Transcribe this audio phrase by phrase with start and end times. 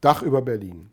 [0.00, 0.90] Dach über Berlin.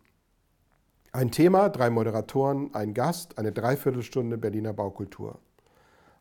[1.12, 5.38] Ein Thema, drei Moderatoren, ein Gast, eine Dreiviertelstunde Berliner Baukultur.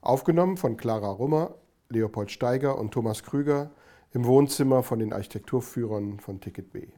[0.03, 1.55] Aufgenommen von Clara Rummer,
[1.89, 3.71] Leopold Steiger und Thomas Krüger
[4.13, 6.89] im Wohnzimmer von den Architekturführern von Ticket B.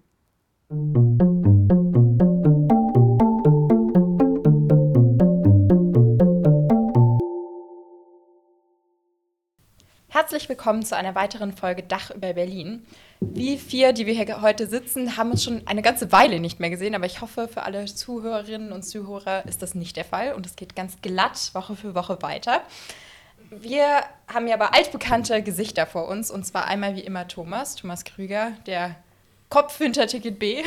[10.47, 12.87] Herzlich willkommen zu einer weiteren Folge Dach über Berlin.
[13.19, 16.71] Wir vier, die wir hier heute sitzen, haben uns schon eine ganze Weile nicht mehr
[16.71, 20.47] gesehen, aber ich hoffe, für alle Zuhörerinnen und Zuhörer ist das nicht der Fall und
[20.47, 22.63] es geht ganz glatt Woche für Woche weiter.
[23.51, 28.05] Wir haben ja aber altbekannte Gesichter vor uns und zwar einmal wie immer Thomas, Thomas
[28.05, 28.95] Krüger, der
[29.49, 30.63] Kopf hinter Ticket B.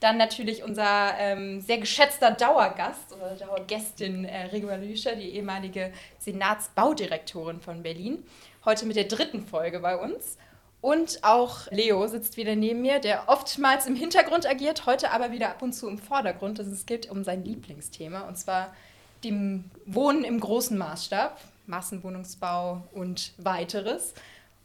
[0.00, 7.62] Dann natürlich unser ähm, sehr geschätzter Dauergast oder Dauergästin äh, Regula Lüscher, die ehemalige Senatsbaudirektorin
[7.62, 8.22] von Berlin
[8.66, 10.36] heute mit der dritten Folge bei uns.
[10.82, 15.48] Und auch Leo sitzt wieder neben mir, der oftmals im Hintergrund agiert, heute aber wieder
[15.48, 16.60] ab und zu im Vordergrund.
[16.60, 18.74] Also es geht um sein Lieblingsthema, und zwar
[19.24, 24.14] dem Wohnen im großen Maßstab, Massenwohnungsbau und weiteres.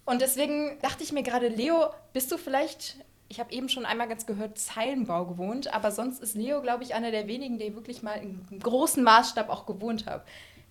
[0.06, 2.98] Und deswegen dachte ich mir gerade, Leo, bist du vielleicht,
[3.30, 6.94] ich habe eben schon einmal ganz gehört, Zeilenbau gewohnt, aber sonst ist Leo, glaube ich,
[6.94, 10.24] einer der wenigen, der wirklich mal im großen Maßstab auch gewohnt hat.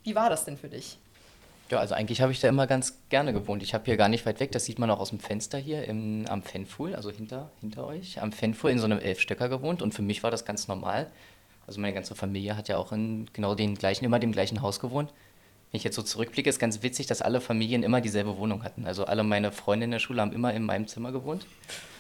[0.05, 0.98] Wie war das denn für dich?
[1.71, 3.63] Ja, also eigentlich habe ich da immer ganz gerne gewohnt.
[3.63, 5.85] Ich habe hier gar nicht weit weg, das sieht man auch aus dem Fenster hier
[5.85, 9.95] im, am Fenfuhl, also hinter, hinter euch, am Fenfuhl in so einem Elfstöcker gewohnt und
[9.95, 11.11] für mich war das ganz normal.
[11.69, 14.81] Also meine ganze Familie hat ja auch in genau den gleichen, immer dem gleichen Haus
[14.81, 15.12] gewohnt.
[15.71, 18.84] Wenn ich jetzt so zurückblicke, ist ganz witzig, dass alle Familien immer dieselbe Wohnung hatten.
[18.87, 21.47] Also alle meine Freunde in der Schule haben immer in meinem Zimmer gewohnt,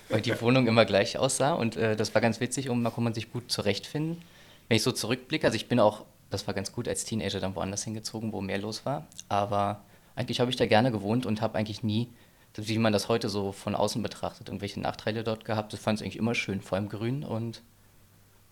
[0.08, 3.02] weil die Wohnung immer gleich aussah und äh, das war ganz witzig und da konnte
[3.02, 4.20] man sich gut zurechtfinden.
[4.66, 7.54] Wenn ich so zurückblicke, also ich bin auch das war ganz gut als Teenager dann
[7.54, 9.06] woanders hingezogen, wo mehr los war.
[9.28, 9.82] Aber
[10.16, 12.08] eigentlich habe ich da gerne gewohnt und habe eigentlich nie,
[12.54, 15.72] wie man das heute so von außen betrachtet, irgendwelche Nachteile dort gehabt.
[15.72, 17.62] Das fand ich eigentlich immer schön, vor allem grün und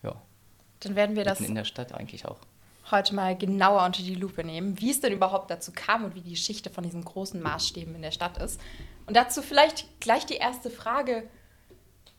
[0.03, 0.15] ja.
[0.81, 2.39] Dann werden wir das in der Stadt eigentlich auch
[2.91, 6.21] heute mal genauer unter die Lupe nehmen, wie es denn überhaupt dazu kam und wie
[6.21, 8.61] die Geschichte von diesen großen Maßstäben in der Stadt ist.
[9.07, 11.29] Und dazu vielleicht gleich die erste Frage.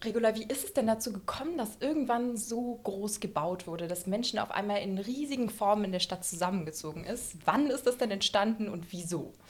[0.04, 4.40] Regula, wie ist es denn dazu gekommen, dass irgendwann so groß gebaut wurde, dass Menschen
[4.40, 7.36] auf einmal in riesigen Formen in der Stadt zusammengezogen ist?
[7.46, 9.34] Wann ist das denn entstanden und wieso?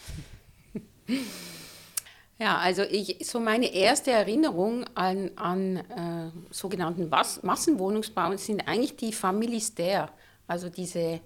[2.42, 8.96] Ja, also ich, so meine erste Erinnerung an, an äh, sogenannten Was Massenwohnungsbau sind eigentlich
[8.96, 10.08] die Familistère,
[10.48, 11.20] also diese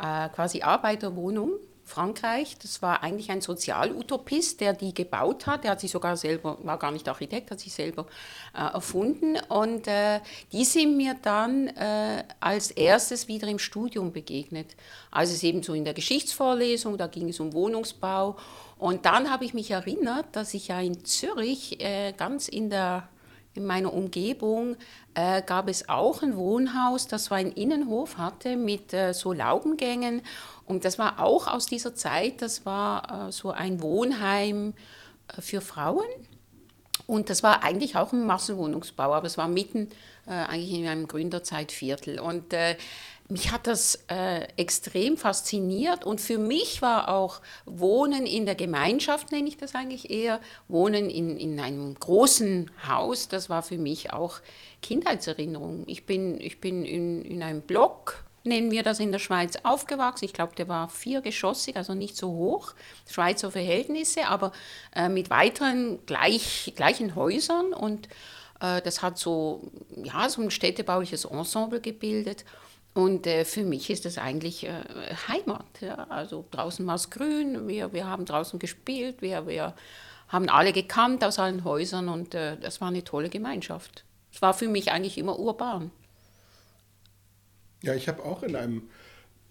[0.00, 1.52] äh, quasi Arbeiterwohnung
[1.86, 2.58] Frankreich.
[2.58, 5.64] Das war eigentlich ein Sozialutopist, der die gebaut hat.
[5.64, 8.06] Der hat sich sogar selber, war gar nicht Architekt, hat sich selber
[8.54, 9.38] äh, erfunden.
[9.48, 10.20] Und äh,
[10.52, 14.74] die sind mir dann äh, als erstes wieder im Studium begegnet.
[15.12, 18.36] Also es eben so in der Geschichtsvorlesung, da ging es um Wohnungsbau.
[18.78, 23.08] Und dann habe ich mich erinnert, dass ich ja in Zürich äh, ganz in der
[23.56, 24.76] in meiner Umgebung
[25.14, 30.22] äh, gab es auch ein Wohnhaus, das so einen Innenhof hatte mit äh, so Laubengängen.
[30.66, 34.74] Und das war auch aus dieser Zeit, das war äh, so ein Wohnheim
[35.28, 36.06] äh, für Frauen.
[37.06, 39.90] Und das war eigentlich auch ein Massenwohnungsbau, aber es war mitten
[40.26, 42.18] äh, eigentlich in einem Gründerzeitviertel.
[42.18, 42.76] Und äh,
[43.28, 49.32] mich hat das äh, extrem fasziniert und für mich war auch Wohnen in der Gemeinschaft,
[49.32, 54.12] nenne ich das eigentlich eher, Wohnen in, in einem großen Haus, das war für mich
[54.12, 54.40] auch
[54.80, 55.84] Kindheitserinnerung.
[55.86, 60.24] Ich bin, ich bin in, in einem Block, nennen wir das in der Schweiz, aufgewachsen.
[60.24, 62.74] Ich glaube, der war viergeschossig, also nicht so hoch,
[63.08, 64.52] Schweizer Verhältnisse, aber
[64.94, 68.08] äh, mit weiteren gleich, gleichen Häusern und
[68.60, 72.44] äh, das hat so, ja, so ein städtebauliches Ensemble gebildet.
[72.94, 74.72] Und äh, für mich ist das eigentlich äh,
[75.28, 75.66] Heimat.
[75.80, 76.06] Ja?
[76.08, 79.74] Also draußen war es grün, wir, wir haben draußen gespielt, wir, wir
[80.28, 84.04] haben alle gekannt aus allen Häusern und äh, das war eine tolle Gemeinschaft.
[84.32, 85.90] Es war für mich eigentlich immer urban.
[87.86, 88.82] Ja, ich habe auch in einem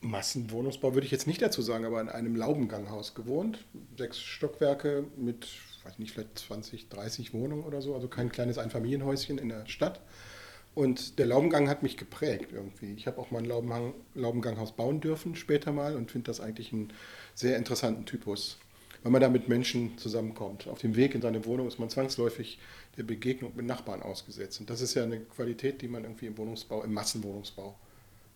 [0.01, 3.63] Massenwohnungsbau, würde ich jetzt nicht dazu sagen, aber in einem Laubenganghaus gewohnt.
[3.97, 5.47] Sechs Stockwerke mit,
[5.85, 10.01] weiß nicht, vielleicht 20, 30 Wohnungen oder so, also kein kleines Einfamilienhäuschen in der Stadt.
[10.73, 12.93] Und der Laubengang hat mich geprägt irgendwie.
[12.95, 16.73] Ich habe auch mal ein Laubengang, Laubenganghaus bauen dürfen später mal und finde das eigentlich
[16.73, 16.91] einen
[17.35, 18.57] sehr interessanten Typus.
[19.03, 20.67] Weil man da mit Menschen zusammenkommt.
[20.67, 22.59] Auf dem Weg in seine Wohnung ist man zwangsläufig
[22.97, 24.59] der Begegnung mit Nachbarn ausgesetzt.
[24.59, 27.75] Und das ist ja eine Qualität, die man irgendwie im Wohnungsbau, im Massenwohnungsbau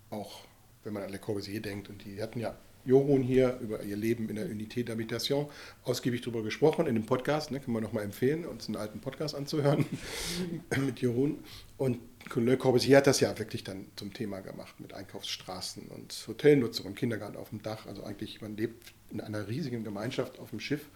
[0.09, 0.41] auch,
[0.83, 1.89] wenn man an Le Corbusier denkt.
[1.89, 5.47] Und die hatten ja Jorun hier über ihr Leben in der Unité d'Habitation
[5.83, 7.51] ausgiebig darüber gesprochen in dem Podcast.
[7.51, 9.85] Ne, kann man nochmal empfehlen, uns einen alten Podcast anzuhören
[10.85, 11.39] mit Jorun.
[11.77, 12.00] Und
[12.35, 16.95] Le Corbusier hat das ja wirklich dann zum Thema gemacht mit Einkaufsstraßen und Hotelnutzung und
[16.95, 17.85] Kindergarten auf dem Dach.
[17.85, 20.89] Also eigentlich, man lebt in einer riesigen Gemeinschaft auf dem Schiff.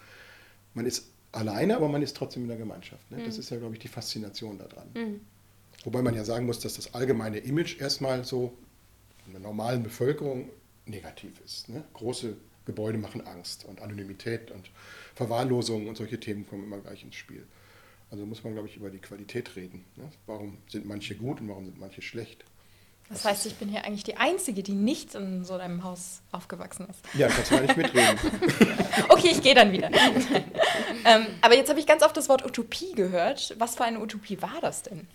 [0.74, 3.10] Man ist alleine, aber man ist trotzdem in der Gemeinschaft.
[3.12, 3.18] Ne?
[3.18, 3.26] Mhm.
[3.26, 4.88] Das ist ja, glaube ich, die Faszination daran.
[4.94, 5.22] Mhm.
[5.84, 8.58] Wobei man ja sagen muss, dass das allgemeine Image erstmal so
[9.26, 10.50] in der normalen Bevölkerung
[10.86, 11.70] negativ ist.
[11.70, 11.84] Ne?
[11.94, 12.36] Große
[12.66, 14.70] Gebäude machen Angst und Anonymität und
[15.16, 17.46] Verwahrlosung und solche Themen kommen immer gleich ins Spiel.
[18.12, 19.86] Also muss man, glaube ich, über die Qualität reden.
[19.96, 20.10] Ne?
[20.28, 22.46] Warum sind manche gut und warum sind manche schlecht?
[23.10, 26.88] Das heißt, ich bin hier eigentlich die Einzige, die nicht in so einem Haus aufgewachsen
[26.90, 27.02] ist.
[27.16, 28.18] Ja, kannst du nicht mitreden.
[29.10, 29.92] okay, ich gehe dann wieder.
[31.06, 33.56] ähm, aber jetzt habe ich ganz oft das Wort Utopie gehört.
[33.60, 35.08] Was für eine Utopie war das denn?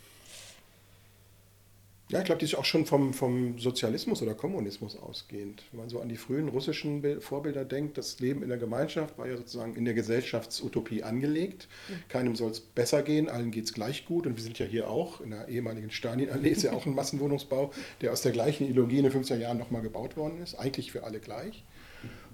[2.10, 5.64] Ja, ich glaube, die ist auch schon vom, vom Sozialismus oder Kommunismus ausgehend.
[5.70, 9.28] Wenn man so an die frühen russischen Vorbilder denkt, das Leben in der Gemeinschaft war
[9.28, 11.68] ja sozusagen in der Gesellschaftsutopie angelegt.
[12.08, 14.26] Keinem soll es besser gehen, allen geht es gleich gut.
[14.26, 17.72] Und wir sind ja hier auch, in der ehemaligen Stalinallee ist ja auch ein Massenwohnungsbau,
[18.00, 20.54] der aus der gleichen Ideologie in den 50er Jahren nochmal gebaut worden ist.
[20.54, 21.62] Eigentlich für alle gleich.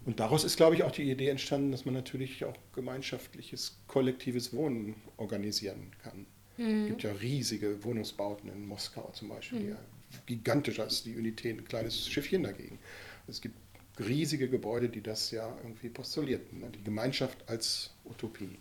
[0.06, 4.52] Und daraus ist, glaube ich, auch die Idee entstanden, dass man natürlich auch gemeinschaftliches, kollektives
[4.52, 6.26] Wohnen organisieren kann.
[6.56, 6.82] Mhm.
[6.82, 9.76] Es gibt ja riesige Wohnungsbauten in Moskau zum Beispiel, mhm.
[10.28, 12.78] die gigantischer als die Unität, ein kleines Schiffchen dagegen.
[13.26, 13.56] Es gibt
[13.98, 16.70] riesige Gebäude, die das ja irgendwie postulierten, ne?
[16.70, 18.58] die Gemeinschaft als Utopie.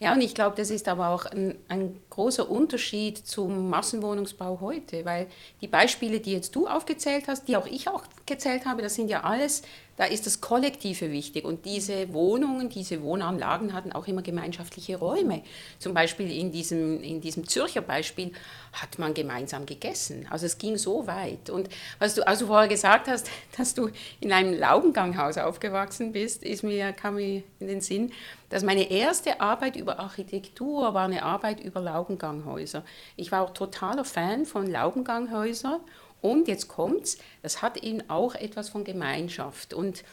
[0.00, 5.04] Ja, und ich glaube, das ist aber auch ein, ein, großer Unterschied zum Massenwohnungsbau heute,
[5.04, 5.26] weil
[5.60, 9.08] die Beispiele, die jetzt du aufgezählt hast, die auch ich auch gezählt habe, das sind
[9.08, 9.62] ja alles
[9.96, 11.44] da ist das Kollektive wichtig.
[11.44, 15.42] Und diese Wohnungen, diese Wohnanlagen hatten auch immer gemeinschaftliche Räume.
[15.78, 18.32] Zum Beispiel in diesem, in diesem Zürcher Beispiel
[18.72, 20.26] hat man gemeinsam gegessen.
[20.30, 21.50] Also es ging so weit.
[21.50, 21.68] Und
[21.98, 26.92] was du also vorher gesagt hast, dass du in einem Laubenganghaus aufgewachsen bist, ist mir,
[26.92, 28.12] kam mir in den Sinn,
[28.50, 32.84] dass meine erste Arbeit über Architektur war eine Arbeit über Laubenganghäuser.
[33.16, 35.80] Ich war auch totaler Fan von Laubenganghäusern
[36.24, 39.74] und jetzt kommt's, das hat eben auch etwas von Gemeinschaft.
[39.74, 40.04] Und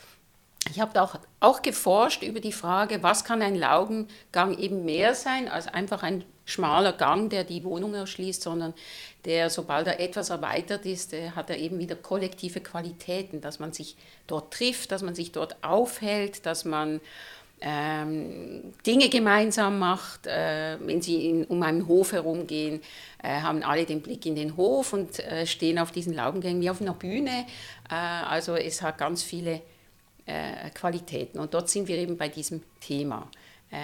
[0.70, 5.48] ich habe auch, auch geforscht über die Frage, was kann ein Laugengang eben mehr sein
[5.48, 8.74] als einfach ein schmaler Gang, der die Wohnung erschließt, sondern
[9.24, 13.96] der, sobald er etwas erweitert ist, hat er eben wieder kollektive Qualitäten, dass man sich
[14.28, 17.00] dort trifft, dass man sich dort aufhält, dass man
[17.62, 20.28] ähm, Dinge gemeinsam macht.
[20.28, 22.82] Äh, wenn sie in, um einen Hof herumgehen,
[23.24, 26.70] äh, haben alle den Blick in den Hof und äh, stehen auf diesen Laubengängen wie
[26.70, 27.46] auf einer Bühne.
[27.90, 29.62] Äh, also es hat ganz viele
[30.26, 31.40] äh, Qualitäten.
[31.40, 33.30] Und dort sind wir eben bei diesem Thema.
[33.70, 33.78] Äh,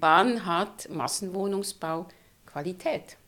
[0.00, 2.08] wann hat Massenwohnungsbau
[2.46, 3.18] Qualität?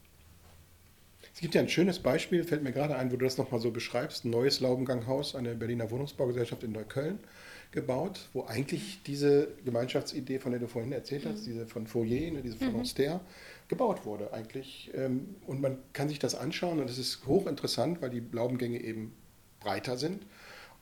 [1.35, 3.71] Es gibt ja ein schönes Beispiel, fällt mir gerade ein, wo du das nochmal so
[3.71, 7.21] beschreibst, ein neues Laubenganghaus, eine Berliner Wohnungsbaugesellschaft in Neukölln
[7.73, 11.53] gebaut, wo eigentlich diese Gemeinschaftsidee, von der du vorhin erzählt hast, mhm.
[11.53, 12.81] diese von Fourier, ne, diese von mhm.
[12.81, 13.21] Auster,
[13.69, 14.91] gebaut wurde eigentlich.
[14.95, 19.13] Ähm, und man kann sich das anschauen und es ist hochinteressant, weil die Blaubengänge eben
[19.61, 20.27] breiter sind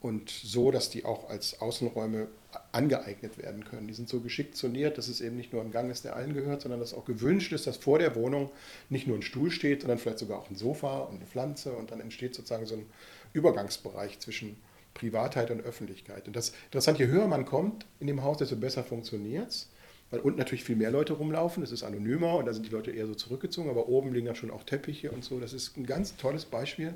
[0.01, 2.27] und so, dass die auch als Außenräume
[2.71, 3.87] angeeignet werden können.
[3.87, 6.33] Die sind so geschickt zoniert, dass es eben nicht nur ein Gang ist, der allen
[6.33, 8.49] gehört, sondern dass auch gewünscht ist, dass vor der Wohnung
[8.89, 11.91] nicht nur ein Stuhl steht, sondern vielleicht sogar auch ein Sofa und eine Pflanze und
[11.91, 12.85] dann entsteht sozusagen so ein
[13.33, 14.57] Übergangsbereich zwischen
[14.93, 16.27] Privatheit und Öffentlichkeit.
[16.27, 19.69] Und das interessant, je höher man kommt in dem Haus, desto besser funktioniert es.
[20.11, 22.91] Weil unten natürlich viel mehr Leute rumlaufen, es ist anonymer und da sind die Leute
[22.91, 25.39] eher so zurückgezogen, aber oben liegen dann schon auch Teppiche und so.
[25.39, 26.95] Das ist ein ganz tolles Beispiel,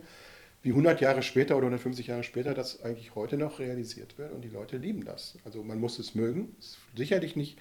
[0.63, 4.41] wie 100 Jahre später oder 150 Jahre später das eigentlich heute noch realisiert wird und
[4.41, 5.37] die Leute lieben das.
[5.45, 7.59] Also man muss es mögen, ist sicherlich nicht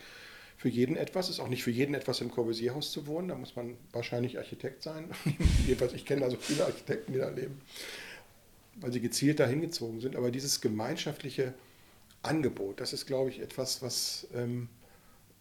[0.57, 3.55] für jeden etwas, ist auch nicht für jeden etwas im Corbusier-Haus zu wohnen, da muss
[3.55, 5.11] man wahrscheinlich Architekt sein.
[5.67, 7.61] Jedenfalls, ich kenne da so viele Architekten, die da leben
[8.77, 10.17] weil sie gezielt dahin gezogen sind.
[10.17, 11.55] Aber dieses gemeinschaftliche
[12.23, 14.69] Angebot, das ist, glaube ich, etwas, was, ähm,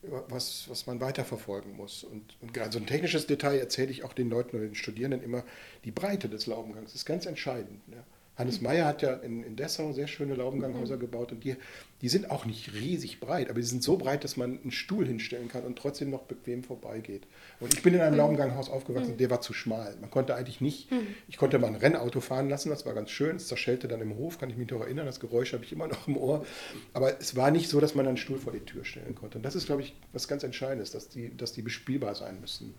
[0.01, 2.03] was, was man weiterverfolgen muss.
[2.03, 5.23] Und, und gerade so ein technisches Detail erzähle ich auch den Leuten oder den Studierenden
[5.23, 5.43] immer,
[5.85, 7.87] die Breite des Laubengangs ist ganz entscheidend.
[7.87, 8.03] Ne?
[8.35, 11.01] Hannes Meyer hat ja in, in Dessau sehr schöne Laubenganghäuser mhm.
[11.01, 11.55] gebaut und die,
[12.01, 15.05] die sind auch nicht riesig breit, aber die sind so breit, dass man einen Stuhl
[15.05, 17.23] hinstellen kann und trotzdem noch bequem vorbeigeht.
[17.59, 18.19] Und ich bin in einem mhm.
[18.19, 19.17] Laubenganghaus aufgewachsen, mhm.
[19.17, 19.95] der war zu schmal.
[19.99, 21.07] Man konnte eigentlich nicht, mhm.
[21.27, 24.17] ich konnte mal ein Rennauto fahren lassen, das war ganz schön, es zerschellte dann im
[24.17, 26.45] Hof, kann ich mich noch erinnern, das Geräusch habe ich immer noch im Ohr.
[26.93, 29.37] Aber es war nicht so, dass man einen Stuhl vor die Tür stellen konnte.
[29.37, 32.73] Und das ist, glaube ich, was ganz Entscheidendes, dass die, dass die bespielbar sein müssen.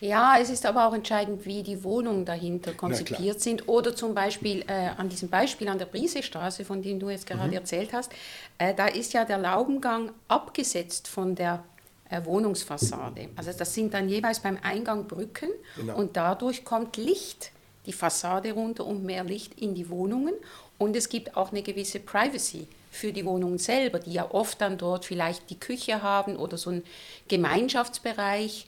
[0.00, 3.68] Ja, es ist aber auch entscheidend, wie die Wohnungen dahinter konzipiert sind.
[3.68, 7.48] Oder zum Beispiel äh, an diesem Beispiel an der Briesestraße, von dem du jetzt gerade
[7.48, 7.54] mhm.
[7.54, 8.12] erzählt hast,
[8.58, 11.62] äh, da ist ja der Laubengang abgesetzt von der
[12.08, 13.28] äh, Wohnungsfassade.
[13.36, 15.96] Also das sind dann jeweils beim Eingang Brücken genau.
[15.96, 17.52] und dadurch kommt Licht
[17.86, 20.34] die Fassade runter und mehr Licht in die Wohnungen.
[20.78, 24.76] Und es gibt auch eine gewisse Privacy für die Wohnungen selber, die ja oft dann
[24.76, 26.84] dort vielleicht die Küche haben oder so einen
[27.28, 28.66] Gemeinschaftsbereich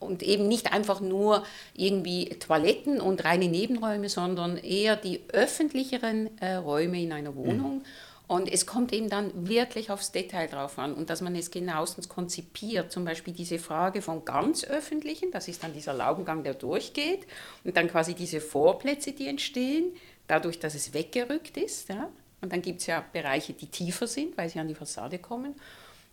[0.00, 6.54] und eben nicht einfach nur irgendwie Toiletten und reine Nebenräume, sondern eher die öffentlicheren äh,
[6.54, 7.76] Räume in einer Wohnung.
[7.76, 7.84] Mhm.
[8.28, 12.08] Und es kommt eben dann wirklich aufs Detail drauf an und dass man es genauestens
[12.08, 12.90] konzipiert.
[12.90, 17.26] Zum Beispiel diese Frage von ganz öffentlichen, das ist dann dieser Laubengang, der durchgeht,
[17.62, 19.92] und dann quasi diese Vorplätze, die entstehen,
[20.28, 21.90] dadurch, dass es weggerückt ist.
[21.90, 22.08] Ja?
[22.40, 25.54] Und dann gibt es ja Bereiche, die tiefer sind, weil sie an die Fassade kommen.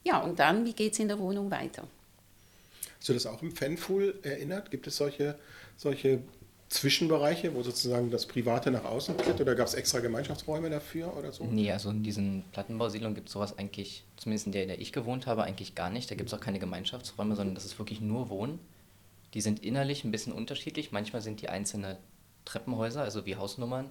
[0.04, 1.84] Ja, und dann, wie geht es in der Wohnung weiter?
[3.00, 4.72] Hast du das auch im Fanpool erinnert?
[4.72, 5.36] Gibt es solche,
[5.78, 6.22] solche
[6.68, 9.40] Zwischenbereiche, wo sozusagen das Private nach außen tritt?
[9.42, 11.46] Oder gab es extra Gemeinschaftsräume dafür oder so?
[11.46, 14.92] Nee, also in diesen Plattenbausiedlungen gibt es sowas eigentlich, zumindest in der, in der ich
[14.92, 16.12] gewohnt habe, eigentlich gar nicht.
[16.12, 18.60] Da gibt es auch keine Gemeinschaftsräume, sondern das ist wirklich nur Wohnen.
[19.34, 20.92] Die sind innerlich ein bisschen unterschiedlich.
[20.92, 21.98] Manchmal sind die einzelne
[22.46, 23.88] Treppenhäuser, also wie Hausnummern.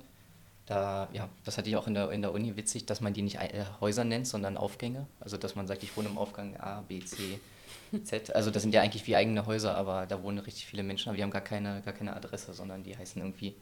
[0.66, 3.22] Da, ja, das hatte ich auch in der, in der Uni witzig, dass man die
[3.22, 5.06] nicht äh, Häuser nennt, sondern Aufgänge.
[5.18, 7.40] Also dass man sagt, ich wohne im Aufgang A, B, C,
[8.04, 8.34] Z.
[8.34, 11.16] Also das sind ja eigentlich wie eigene Häuser, aber da wohnen richtig viele Menschen, aber
[11.16, 13.54] die haben gar keine, gar keine Adresse, sondern die heißen irgendwie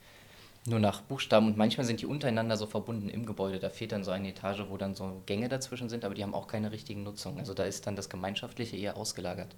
[0.67, 3.59] nur nach Buchstaben und manchmal sind die untereinander so verbunden im Gebäude.
[3.59, 6.35] Da fehlt dann so eine Etage, wo dann so Gänge dazwischen sind, aber die haben
[6.35, 7.39] auch keine richtigen Nutzungen.
[7.39, 9.55] Also da ist dann das Gemeinschaftliche eher ausgelagert.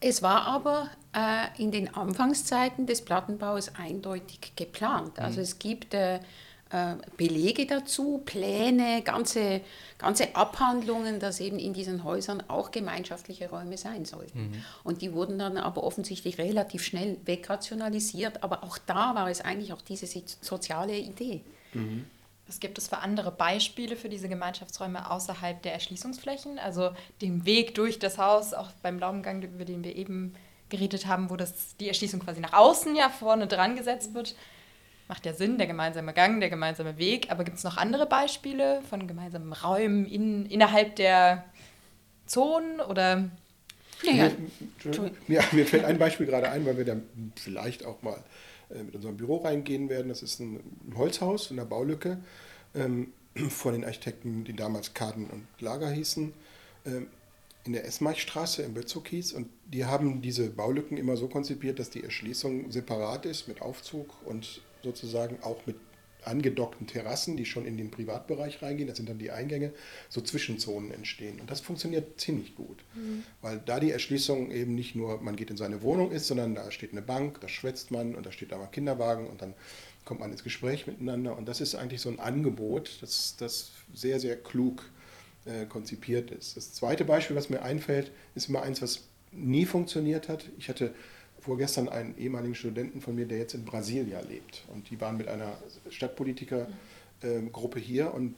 [0.00, 5.18] Es war aber äh, in den Anfangszeiten des Plattenbaus eindeutig geplant.
[5.18, 6.20] Also es gibt äh,
[7.16, 9.60] Belege dazu, Pläne, ganze,
[9.96, 14.50] ganze Abhandlungen, dass eben in diesen Häusern auch gemeinschaftliche Räume sein sollten.
[14.50, 14.64] Mhm.
[14.82, 18.42] Und die wurden dann aber offensichtlich relativ schnell wegrationalisiert.
[18.42, 20.06] Aber auch da war es eigentlich auch diese
[20.40, 21.42] soziale Idee.
[21.74, 22.06] Mhm.
[22.46, 26.58] Was gibt es für andere Beispiele für diese Gemeinschaftsräume außerhalb der Erschließungsflächen?
[26.58, 26.90] Also
[27.22, 30.34] den Weg durch das Haus, auch beim Laubengang, über den wir eben
[30.68, 34.34] geredet haben, wo das, die Erschließung quasi nach außen ja vorne dran gesetzt wird.
[35.06, 37.30] Macht ja Sinn, der gemeinsame Gang, der gemeinsame Weg.
[37.30, 41.44] Aber gibt es noch andere Beispiele von gemeinsamen Räumen in, innerhalb der
[42.26, 43.30] Zonen oder?
[44.02, 44.30] Ja,
[45.28, 45.42] ja.
[45.52, 46.96] mir fällt ein Beispiel gerade ein, weil wir da
[47.36, 48.22] vielleicht auch mal
[48.70, 50.08] äh, mit unserem Büro reingehen werden.
[50.08, 50.60] Das ist ein
[50.96, 52.18] Holzhaus in der Baulücke
[52.74, 53.12] ähm,
[53.48, 56.32] von den Architekten, die damals Kaden und Lager hießen,
[56.86, 57.06] ähm,
[57.64, 62.04] in der Esmachstraße im Bezug Und die haben diese Baulücken immer so konzipiert, dass die
[62.04, 65.76] Erschließung separat ist mit Aufzug und sozusagen auch mit
[66.26, 69.72] angedockten Terrassen, die schon in den Privatbereich reingehen, das sind dann die Eingänge,
[70.08, 71.40] so Zwischenzonen entstehen.
[71.40, 73.24] Und das funktioniert ziemlich gut, mhm.
[73.42, 76.70] weil da die Erschließung eben nicht nur, man geht in seine Wohnung ist, sondern da
[76.70, 79.54] steht eine Bank, da schwätzt man und da steht da mal Kinderwagen und dann
[80.04, 81.36] kommt man ins Gespräch miteinander.
[81.36, 84.84] Und das ist eigentlich so ein Angebot, das, das sehr, sehr klug
[85.46, 86.56] äh, konzipiert ist.
[86.56, 90.48] Das zweite Beispiel, was mir einfällt, ist immer eins, was nie funktioniert hat.
[90.58, 90.94] Ich hatte
[91.44, 94.64] vorgestern einen ehemaligen Studenten von mir, der jetzt in Brasilia lebt.
[94.72, 95.58] Und die waren mit einer
[95.90, 98.34] Stadtpolitikergruppe ähm, hier und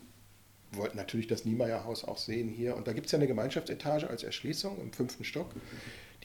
[0.72, 2.76] wollten natürlich das Niemeyer-Haus auch sehen hier.
[2.76, 5.50] Und da gibt es ja eine Gemeinschaftsetage als Erschließung im fünften Stock,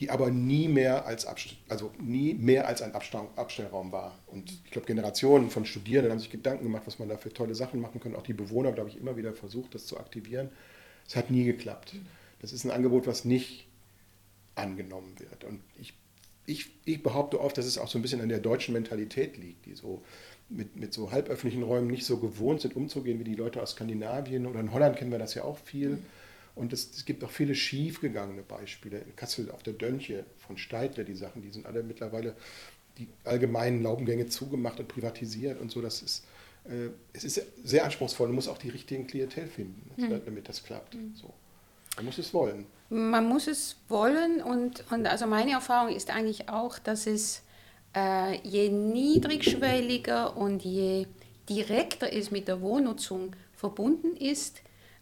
[0.00, 1.26] die aber nie mehr als,
[1.68, 4.18] also nie mehr als ein Abstellraum war.
[4.26, 7.54] Und ich glaube, Generationen von Studierenden haben sich Gedanken gemacht, was man da für tolle
[7.54, 8.16] Sachen machen kann.
[8.16, 10.50] Auch die Bewohner, glaube ich, immer wieder versucht, das zu aktivieren.
[11.06, 11.94] Es hat nie geklappt.
[12.40, 13.68] Das ist ein Angebot, was nicht
[14.56, 15.44] angenommen wird.
[15.44, 15.94] Und ich
[16.46, 19.66] ich, ich behaupte oft, dass es auch so ein bisschen an der deutschen Mentalität liegt,
[19.66, 20.02] die so
[20.48, 24.46] mit, mit so halböffentlichen Räumen nicht so gewohnt sind, umzugehen wie die Leute aus Skandinavien.
[24.46, 25.98] Oder in Holland kennen wir das ja auch viel.
[26.54, 28.98] Und es, es gibt auch viele schiefgegangene Beispiele.
[28.98, 32.34] In Kassel auf der Dönche von Steidle, die Sachen, die sind alle mittlerweile
[32.98, 35.80] die allgemeinen Laubengänge zugemacht und privatisiert und so.
[35.80, 36.24] Das ist,
[36.64, 38.28] äh, es ist sehr anspruchsvoll.
[38.28, 40.20] Man muss auch die richtigen Klientel finden, mhm.
[40.24, 40.94] damit das klappt.
[40.94, 41.14] Mhm.
[41.14, 41.32] So.
[41.96, 42.66] Man muss es wollen.
[42.92, 47.42] Man muss es wollen und, und also meine Erfahrung ist eigentlich auch, dass es
[47.96, 51.06] äh, je niedrigschwelliger und je
[51.48, 54.60] direkter es mit der Wohnnutzung verbunden ist,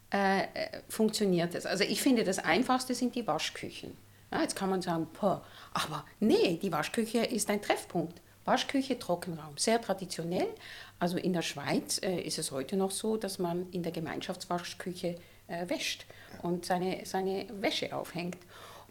[0.09, 0.43] äh,
[0.87, 1.65] funktioniert es.
[1.65, 3.97] Also ich finde, das Einfachste sind die Waschküchen.
[4.31, 5.43] Ja, jetzt kann man sagen, boah,
[5.73, 8.21] aber nee, die Waschküche ist ein Treffpunkt.
[8.45, 10.47] Waschküche, Trockenraum, sehr traditionell.
[10.97, 15.15] Also in der Schweiz äh, ist es heute noch so, dass man in der Gemeinschaftswaschküche
[15.47, 16.05] äh, wäscht
[16.41, 18.37] und seine, seine Wäsche aufhängt.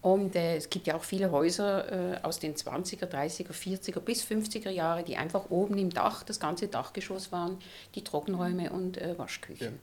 [0.03, 4.25] Und äh, es gibt ja auch viele Häuser äh, aus den 20er, 30er, 40er bis
[4.25, 7.59] 50er Jahre, die einfach oben im Dach, das ganze Dachgeschoss waren,
[7.95, 9.75] die Trockenräume und äh, Waschküchen.
[9.75, 9.79] Ja.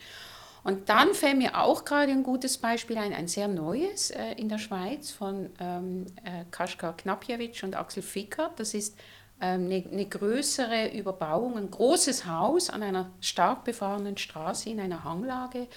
[0.64, 4.50] Und dann fällt mir auch gerade ein gutes Beispiel ein, ein sehr neues äh, in
[4.50, 8.52] der Schweiz von ähm, äh, Kaschka Knapjewitsch und Axel Ficker.
[8.58, 8.98] Das ist
[9.40, 15.04] ähm, eine, eine, größere Überbauung, ein großes Haus an einer stark befahrenen Straße in einer
[15.04, 15.68] Hanglage.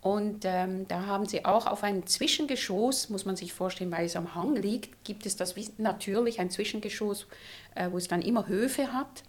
[0.00, 4.14] Und ähm, da haben sie auch auf einem Zwischengeschoss, muss man sich vorstellen, weil es
[4.14, 7.26] am Hang liegt, gibt es das natürlich ein Zwischengeschoss,
[7.74, 9.24] äh, wo es dann immer Höfe hat.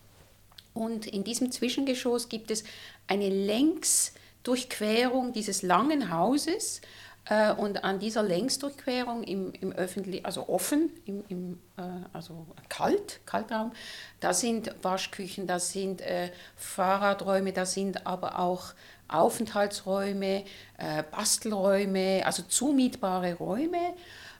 [0.75, 2.63] Und in diesem Zwischengeschoss gibt es
[3.07, 6.81] eine Längsdurchquerung dieses langen Hauses,
[7.29, 13.19] Äh, und an dieser Längsdurchquerung im, im öffentlichen, also offen, im, im äh, also kalt,
[13.25, 13.71] Kaltraum,
[14.19, 18.73] da sind Waschküchen, da sind äh, Fahrradräume, da sind aber auch
[19.09, 20.43] Aufenthaltsräume,
[20.77, 23.93] äh, Bastelräume, also zumietbare Räume.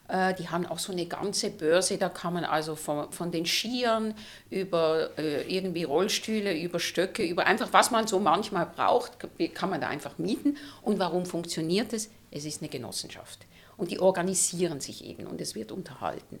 [0.08, 3.46] Äh, die haben auch so eine ganze Börse, da kann man also von, von den
[3.46, 4.14] Skiern
[4.50, 9.12] über äh, irgendwie Rollstühle, über Stöcke, über einfach was man so manchmal braucht,
[9.54, 10.56] kann man da einfach mieten.
[10.82, 12.10] Und warum funktioniert es?
[12.30, 13.46] Es ist eine Genossenschaft.
[13.76, 16.40] Und die organisieren sich eben und es wird unterhalten.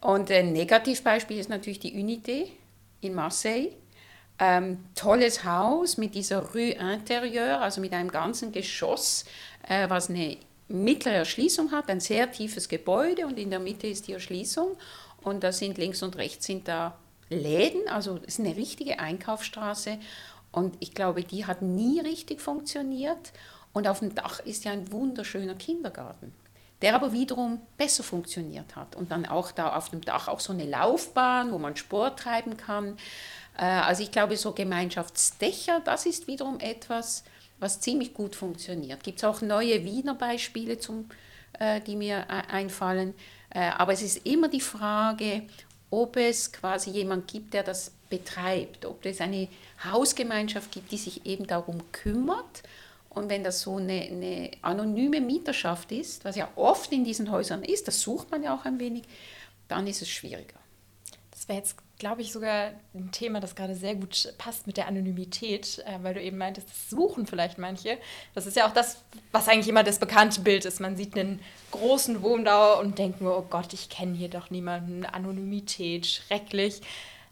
[0.00, 2.46] Und ein Negativbeispiel ist natürlich die Unité
[3.00, 3.72] in Marseille.
[4.42, 9.26] Ähm, tolles Haus mit dieser Rue Intérieure, also mit einem ganzen Geschoss,
[9.68, 14.08] äh, was eine mittlere Erschließung hat, ein sehr tiefes Gebäude und in der Mitte ist
[14.08, 14.76] die Erschließung.
[15.22, 16.96] Und da sind links und rechts sind da
[17.28, 19.98] Läden, also es ist eine richtige Einkaufsstraße.
[20.52, 23.32] Und ich glaube, die hat nie richtig funktioniert.
[23.72, 26.32] Und auf dem Dach ist ja ein wunderschöner Kindergarten,
[26.82, 28.96] der aber wiederum besser funktioniert hat.
[28.96, 32.56] Und dann auch da auf dem Dach auch so eine Laufbahn, wo man Sport treiben
[32.56, 32.96] kann.
[33.56, 37.24] Äh, also ich glaube, so Gemeinschaftsdächer, das ist wiederum etwas,
[37.58, 39.02] was ziemlich gut funktioniert.
[39.02, 41.08] Gibt es auch neue Wiener Beispiele, zum,
[41.58, 43.14] äh, die mir äh, einfallen.
[43.52, 45.42] aber es ist immer die Frage,
[45.90, 49.48] ob es quasi jemand gibt, der das betreibt, ob es eine
[49.82, 52.62] Hausgemeinschaft gibt, die sich eben darum kümmert
[53.10, 57.64] und wenn das so eine, eine, anonyme Mieterschaft ist, was ja oft in diesen Häusern
[57.64, 59.02] ist, das sucht man ja auch ein wenig,
[59.66, 60.58] dann ist es schwieriger.
[61.32, 64.88] Das wäre jetzt, glaube ich, sogar ein Thema, das gerade sehr gut passt mit der
[64.88, 67.98] Anonymität, äh, weil du eben meintest, das suchen vielleicht manche.
[68.34, 70.80] Das ist ja auch das, was eigentlich immer das bekannte Bild ist.
[70.80, 71.40] Man sieht einen
[71.70, 75.04] großen Wohndauer und denkt nur, oh Gott, ich kenne hier doch niemanden.
[75.04, 76.80] Anonymität, schrecklich.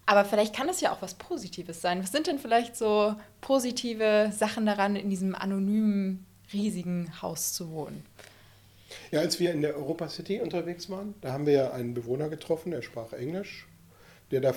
[0.07, 2.03] Aber vielleicht kann das ja auch was Positives sein.
[2.03, 8.05] Was sind denn vielleicht so positive Sachen daran, in diesem anonymen, riesigen Haus zu wohnen?
[9.11, 12.29] Ja, als wir in der Europa City unterwegs waren, da haben wir ja einen Bewohner
[12.29, 13.67] getroffen, der sprach Englisch,
[14.31, 14.55] der da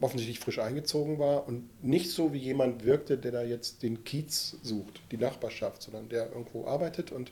[0.00, 4.56] offensichtlich frisch eingezogen war und nicht so wie jemand wirkte, der da jetzt den Kiez
[4.62, 7.30] sucht, die Nachbarschaft, sondern der irgendwo arbeitet und,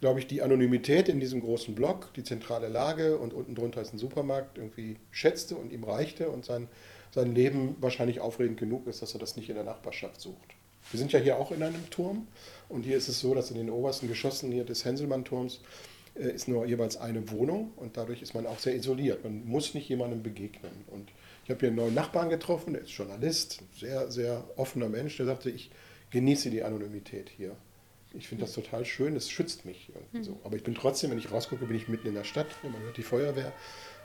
[0.00, 3.92] glaube ich, die Anonymität in diesem großen Block, die zentrale Lage und unten drunter ist
[3.92, 6.68] ein Supermarkt, irgendwie schätzte und ihm reichte und sein
[7.16, 10.54] sein Leben wahrscheinlich aufregend genug ist, dass er das nicht in der Nachbarschaft sucht.
[10.90, 12.28] Wir sind ja hier auch in einem Turm
[12.68, 15.60] und hier ist es so, dass in den obersten Geschossen hier des Henselmann-Turms
[16.14, 19.24] äh, ist nur jeweils eine Wohnung und dadurch ist man auch sehr isoliert.
[19.24, 20.72] Man muss nicht jemandem begegnen.
[20.88, 21.08] Und
[21.46, 25.26] ich habe hier einen neuen Nachbarn getroffen, der ist Journalist, sehr, sehr offener Mensch, der
[25.26, 25.70] sagte, ich
[26.10, 27.54] genieße die Anonymität hier.
[28.14, 30.40] Ich finde das total schön, es schützt mich irgendwie so.
[30.42, 32.96] Aber ich bin trotzdem, wenn ich rausgucke, bin ich mitten in der Stadt, man hört
[32.96, 33.52] die Feuerwehr.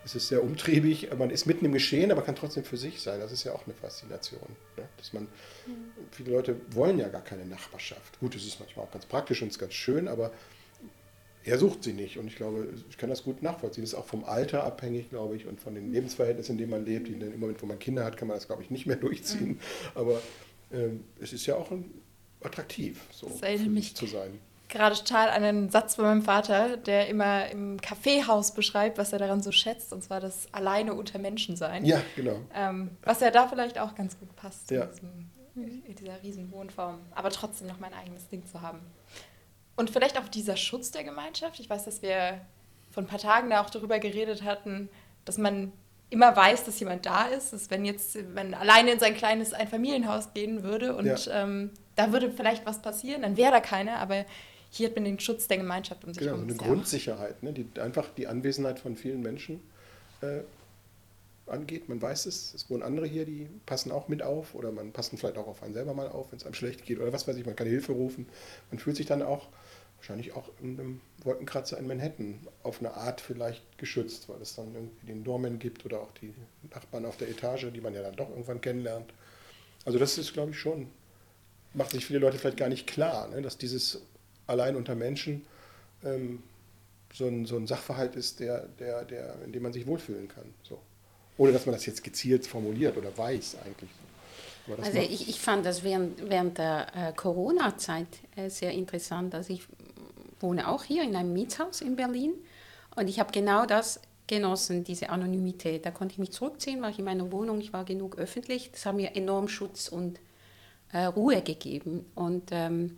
[0.06, 3.20] Es ist sehr umtriebig, man ist mitten im Geschehen, aber kann trotzdem für sich sein.
[3.20, 4.56] Das ist ja auch eine Faszination.
[4.78, 4.84] Ne?
[4.98, 5.28] Dass man,
[6.12, 8.20] viele Leute wollen ja gar keine Nachbarschaft.
[8.20, 10.32] Gut, es ist manchmal auch ganz praktisch und ist ganz schön, aber
[11.44, 12.18] er sucht sie nicht.
[12.18, 13.84] Und ich glaube, ich kann das gut nachvollziehen.
[13.84, 16.86] Das ist auch vom Alter abhängig, glaube ich, und von den Lebensverhältnissen, in denen man
[16.86, 17.08] lebt.
[17.10, 19.60] In dem Moment, wo man Kinder hat, kann man das, glaube ich, nicht mehr durchziehen.
[19.96, 20.22] Aber
[20.72, 21.92] ähm, es ist ja auch ein,
[22.44, 24.40] attraktiv, so zu sein
[24.72, 29.20] gerade total an einen Satz von meinem Vater, der immer im Kaffeehaus beschreibt, was er
[29.20, 31.86] daran so schätzt, und zwar das alleine unter Menschen sein.
[31.86, 32.40] Ja, genau.
[32.56, 34.84] Ähm, was ja da vielleicht auch ganz gut passt, ja.
[34.84, 37.00] in, diesem, in dieser riesen Wohnform.
[37.14, 38.80] Aber trotzdem noch mein eigenes Ding zu haben.
[39.82, 41.60] Und vielleicht auch dieser Schutz der Gemeinschaft.
[41.60, 42.39] Ich weiß, dass wir
[42.91, 44.89] vor ein paar Tagen da auch darüber geredet hatten,
[45.26, 45.72] dass man
[46.12, 47.52] immer weiß, dass jemand da ist.
[47.52, 51.17] Dass wenn jetzt man alleine in sein kleines Einfamilienhaus gehen würde und ja.
[51.32, 54.24] ähm, da würde vielleicht was passieren, dann wäre da keiner, aber
[54.70, 56.48] hier hat man den Schutz der Gemeinschaft um sich herum.
[56.48, 59.62] Genau, so eine Grundsicherheit, ne, die einfach die Anwesenheit von vielen Menschen
[60.22, 60.41] äh,
[61.48, 61.89] angeht.
[61.89, 65.17] Man weiß es, es wohnen andere hier, die passen auch mit auf oder man passen
[65.17, 67.36] vielleicht auch auf einen selber mal auf, wenn es einem schlecht geht oder was weiß
[67.36, 68.28] ich, man kann Hilfe rufen.
[68.70, 69.48] Man fühlt sich dann auch
[70.02, 74.74] wahrscheinlich auch in einem Wolkenkratzer in Manhattan auf eine Art vielleicht geschützt, weil es dann
[74.74, 76.34] irgendwie den Doorman gibt oder auch die
[76.74, 79.14] Nachbarn auf der Etage, die man ja dann doch irgendwann kennenlernt.
[79.86, 80.88] Also das ist, glaube ich, schon,
[81.76, 84.02] macht sich viele Leute vielleicht gar nicht klar, ne, dass dieses
[84.48, 85.46] allein unter Menschen
[86.04, 86.42] ähm,
[87.14, 90.52] so, ein, so ein Sachverhalt ist, der, der, der, in dem man sich wohlfühlen kann.
[90.64, 90.80] So.
[91.38, 93.90] Ohne dass man das jetzt gezielt formuliert oder weiß eigentlich.
[94.82, 99.34] Also ich, ich fand das während, während der äh, Corona-Zeit äh, sehr interessant.
[99.36, 99.64] Also ich
[100.42, 102.34] wohne auch hier in einem Mietshaus in Berlin
[102.96, 105.86] und ich habe genau das genossen, diese Anonymität.
[105.86, 108.72] Da konnte ich mich zurückziehen, war ich in meiner Wohnung, ich war genug öffentlich.
[108.72, 110.20] Das hat mir enorm Schutz und
[110.94, 112.06] äh, Ruhe gegeben.
[112.16, 112.98] Und ähm,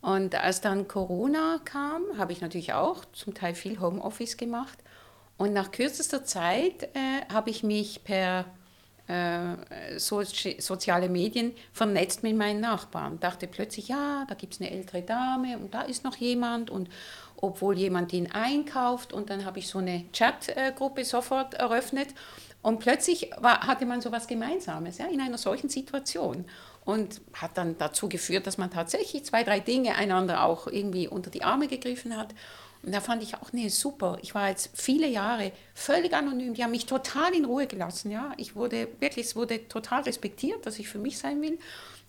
[0.00, 4.78] und als dann Corona kam, habe ich natürlich auch zum Teil viel Homeoffice gemacht.
[5.36, 8.44] Und nach kürzester Zeit äh, habe ich mich per
[9.96, 13.18] so, soziale Medien vernetzt mit meinen Nachbarn.
[13.20, 16.68] Dachte plötzlich, ja, da gibt es eine ältere Dame und da ist noch jemand.
[16.68, 16.90] Und
[17.36, 22.08] obwohl jemand ihn einkauft und dann habe ich so eine Chatgruppe sofort eröffnet.
[22.60, 26.44] Und plötzlich war, hatte man so etwas Gemeinsames ja, in einer solchen Situation.
[26.84, 31.30] Und hat dann dazu geführt, dass man tatsächlich zwei, drei Dinge einander auch irgendwie unter
[31.30, 32.34] die Arme gegriffen hat
[32.82, 34.18] und da fand ich auch, nee, super.
[34.22, 36.54] Ich war jetzt viele Jahre völlig anonym.
[36.54, 38.10] Die haben mich total in Ruhe gelassen.
[38.10, 38.32] Ja?
[38.36, 41.58] Ich wurde wirklich, es wurde total respektiert, dass ich für mich sein will.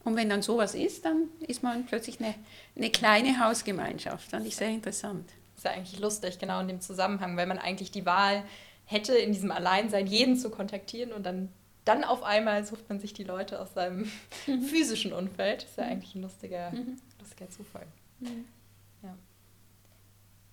[0.04, 2.36] Und wenn dann sowas ist, dann ist man plötzlich eine,
[2.76, 4.30] eine kleine Hausgemeinschaft.
[4.30, 5.30] Fand ich sehr interessant.
[5.56, 8.44] Das ist ja eigentlich lustig, genau in dem Zusammenhang, weil man eigentlich die Wahl
[8.86, 11.50] hätte, in diesem Alleinsein jeden zu kontaktieren und dann,
[11.84, 14.10] dann auf einmal sucht man sich die Leute aus seinem
[14.48, 14.62] mhm.
[14.70, 15.64] physischen Umfeld.
[15.64, 15.92] Das ist ja mhm.
[15.92, 16.98] eigentlich ein lustiger, mhm.
[17.20, 17.86] lustiger Zufall.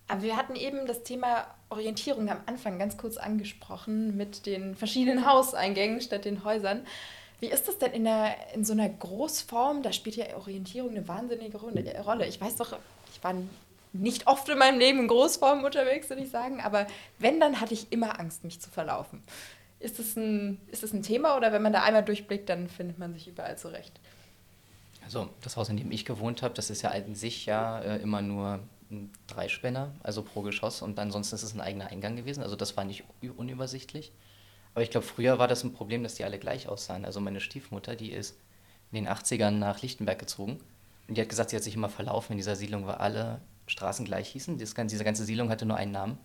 [0.08, 5.26] Aber wir hatten eben das Thema Orientierung am Anfang ganz kurz angesprochen mit den verschiedenen
[5.30, 6.86] Hauseingängen statt den Häusern.
[7.40, 9.82] Wie ist das denn in, der, in so einer Großform?
[9.82, 12.26] Da spielt ja Orientierung eine wahnsinnige Rolle.
[12.26, 12.78] Ich weiß doch,
[13.12, 13.34] ich war
[13.92, 16.86] nicht oft in meinem Leben in Großform unterwegs, würde ich sagen, aber
[17.18, 19.22] wenn, dann hatte ich immer Angst, mich zu verlaufen.
[19.80, 22.98] Ist das ein, ist das ein Thema oder wenn man da einmal durchblickt, dann findet
[22.98, 23.92] man sich überall zurecht?
[25.04, 27.98] Also das Haus, in dem ich gewohnt habe, das ist ja in sich ja äh,
[27.98, 32.42] immer nur ein Dreispänner, also pro Geschoss und ansonsten ist es ein eigener Eingang gewesen.
[32.42, 33.04] Also das war nicht
[33.36, 34.12] unübersichtlich.
[34.74, 37.04] Aber ich glaube, früher war das ein Problem, dass die alle gleich aussahen.
[37.04, 38.36] Also meine Stiefmutter, die ist
[38.92, 40.60] in den 80ern nach Lichtenberg gezogen
[41.08, 44.04] und die hat gesagt, sie hat sich immer verlaufen in dieser Siedlung, weil alle Straßen
[44.04, 44.58] gleich hießen.
[44.58, 46.18] Das, diese ganze Siedlung hatte nur einen Namen,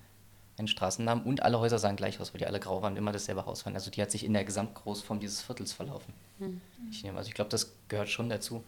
[0.58, 3.12] einen Straßennamen und alle Häuser sahen gleich aus, weil die alle grau waren und immer
[3.12, 3.74] dasselbe Haus waren.
[3.74, 6.14] Also die hat sich in der Gesamtgroßform dieses Viertels verlaufen.
[6.40, 6.62] Mhm.
[6.92, 8.64] Ich nehme, also ich glaube, das gehört schon dazu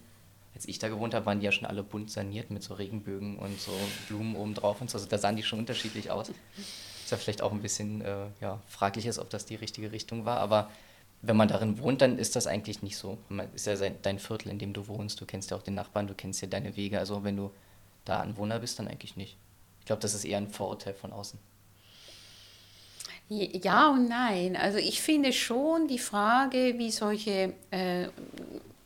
[0.56, 3.38] als ich da gewohnt habe, waren die ja schon alle bunt saniert mit so Regenbögen
[3.38, 3.72] und so
[4.08, 4.98] Blumen oben drauf und so.
[4.98, 6.30] Also da sahen die schon unterschiedlich aus.
[6.30, 10.26] Ist ja vielleicht auch ein bisschen äh, ja, fraglich ist, ob das die richtige Richtung
[10.26, 10.70] war, aber
[11.24, 13.18] wenn man darin wohnt, dann ist das eigentlich nicht so.
[13.30, 15.22] Man ist ja dein Viertel, in dem du wohnst.
[15.22, 17.00] Du kennst ja auch den Nachbarn, du kennst ja deine Wege.
[17.00, 17.50] Also wenn du
[18.04, 19.38] da Anwohner bist, dann eigentlich nicht.
[19.80, 21.40] Ich glaube, das ist eher ein Vorurteil von außen.
[23.30, 24.58] Ja und nein.
[24.58, 28.08] Also ich finde schon die Frage, wie solche äh,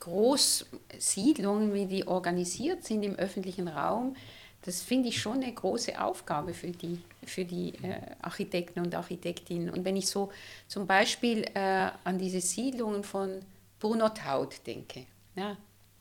[0.07, 4.15] Großsiedlungen, wie die organisiert sind im öffentlichen Raum,
[4.61, 9.69] das finde ich schon eine große Aufgabe für die, für die äh, Architekten und Architektinnen.
[9.69, 10.31] Und wenn ich so
[10.67, 13.39] zum Beispiel äh, an diese Siedlungen von
[13.79, 15.55] Brunotaud denke, ja,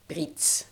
[0.07, 0.65] Britz,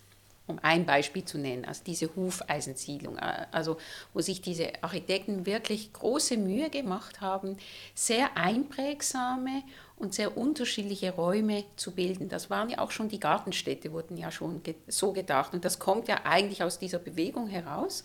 [0.48, 3.78] um ein Beispiel zu nennen, also diese Hufeisensiedlung, äh, also
[4.14, 7.58] wo sich diese Architekten wirklich große Mühe gemacht haben,
[7.94, 9.64] sehr einprägsame
[9.98, 12.28] und sehr unterschiedliche Räume zu bilden.
[12.30, 15.54] Das waren ja auch schon die Gartenstädte, wurden ja schon so gedacht.
[15.54, 18.04] Und das kommt ja eigentlich aus dieser Bewegung heraus.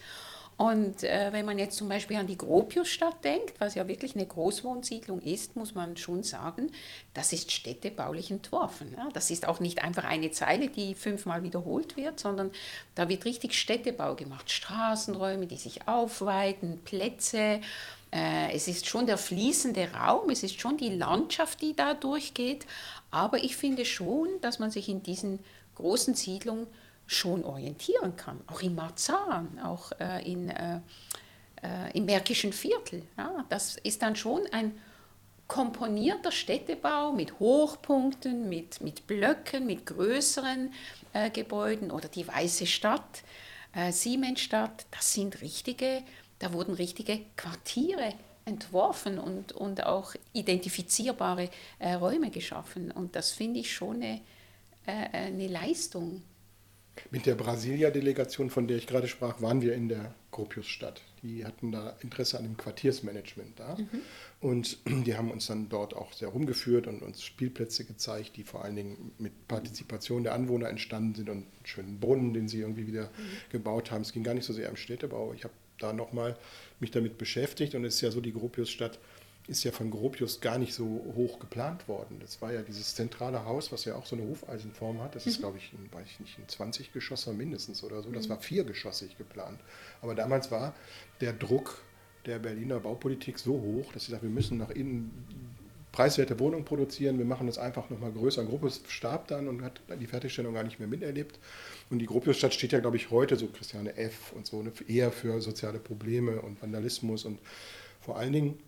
[0.61, 4.27] Und äh, wenn man jetzt zum Beispiel an die Gropiusstadt denkt, was ja wirklich eine
[4.27, 6.71] Großwohnsiedlung ist, muss man schon sagen,
[7.15, 8.93] das ist städtebaulich entworfen.
[8.95, 9.09] Ja?
[9.15, 12.51] Das ist auch nicht einfach eine Zeile, die fünfmal wiederholt wird, sondern
[12.95, 14.51] da wird richtig Städtebau gemacht.
[14.51, 17.63] Straßenräume, die sich aufweiten, Plätze
[18.13, 22.67] äh, es ist schon der fließende Raum, es ist schon die Landschaft, die da durchgeht,
[23.11, 25.39] aber ich finde schon, dass man sich in diesen
[25.77, 26.67] großen Siedlungen
[27.11, 30.81] schon orientieren kann, auch in Marzahn, auch äh, in, äh,
[31.63, 33.03] äh, im Märkischen Viertel.
[33.17, 34.79] Ja, das ist dann schon ein
[35.49, 40.73] komponierter Städtebau mit Hochpunkten, mit, mit Blöcken, mit größeren
[41.13, 43.23] äh, Gebäuden oder die Weiße Stadt,
[43.75, 46.05] äh, Siemensstadt, das sind richtige
[46.41, 48.15] da wurden richtige Quartiere
[48.47, 52.91] entworfen und, und auch identifizierbare äh, Räume geschaffen.
[52.91, 54.21] Und das finde ich schon eine,
[54.87, 56.23] äh, eine Leistung.
[57.11, 61.03] Mit der Brasilia-Delegation, von der ich gerade sprach, waren wir in der Gropiusstadt.
[61.23, 63.77] Die hatten da Interesse an dem Quartiersmanagement da.
[63.77, 64.01] Mhm.
[64.41, 68.65] Und die haben uns dann dort auch sehr rumgeführt und uns Spielplätze gezeigt, die vor
[68.65, 72.87] allen Dingen mit Partizipation der Anwohner entstanden sind und einen schönen Brunnen, den sie irgendwie
[72.87, 73.51] wieder mhm.
[73.51, 74.03] gebaut haben.
[74.03, 75.33] Es ging gar nicht so sehr um Städtebau.
[75.35, 76.37] Ich habe da nochmal
[76.79, 78.99] mich damit beschäftigt und es ist ja so, die Gropiusstadt
[79.47, 82.19] ist ja von Gropius gar nicht so hoch geplant worden.
[82.21, 85.15] Das war ja dieses zentrale Haus, was ja auch so eine Hufeisenform hat.
[85.17, 85.43] Das ist, mhm.
[85.43, 88.11] glaube ich, ein, weiß ich nicht, ein 20 Geschosser mindestens oder so.
[88.11, 88.31] Das mhm.
[88.31, 89.61] war viergeschossig geplant.
[90.03, 90.75] Aber damals war
[91.21, 91.83] der Druck
[92.27, 95.11] der Berliner Baupolitik so hoch, dass sie sagt, wir müssen nach innen
[95.93, 98.45] preiswerte Wohnungen produzieren, wir machen das einfach nochmal größer.
[98.45, 101.39] Gropius starb dann und hat die Fertigstellung gar nicht mehr miterlebt.
[101.91, 104.33] Und die Gropiusstadt steht ja, glaube ich, heute, so Christiane F.
[104.33, 107.41] und so, ne, eher für soziale Probleme und Vandalismus und
[108.01, 108.59] vor allen Dingen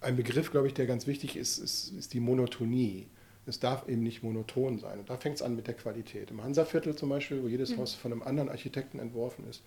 [0.00, 3.08] ein Begriff, glaube ich, der ganz wichtig ist, ist, ist die Monotonie.
[3.46, 4.98] Es darf eben nicht monoton sein.
[4.98, 6.30] Und da fängt es an mit der Qualität.
[6.30, 7.78] Im Hansaviertel zum Beispiel, wo jedes mhm.
[7.78, 9.62] Haus von einem anderen Architekten entworfen ist,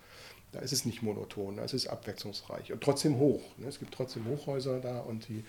[0.52, 3.42] da ist es nicht monoton, da ist es abwechslungsreich und trotzdem hoch.
[3.58, 3.68] Ne?
[3.68, 5.44] Es gibt trotzdem Hochhäuser da und die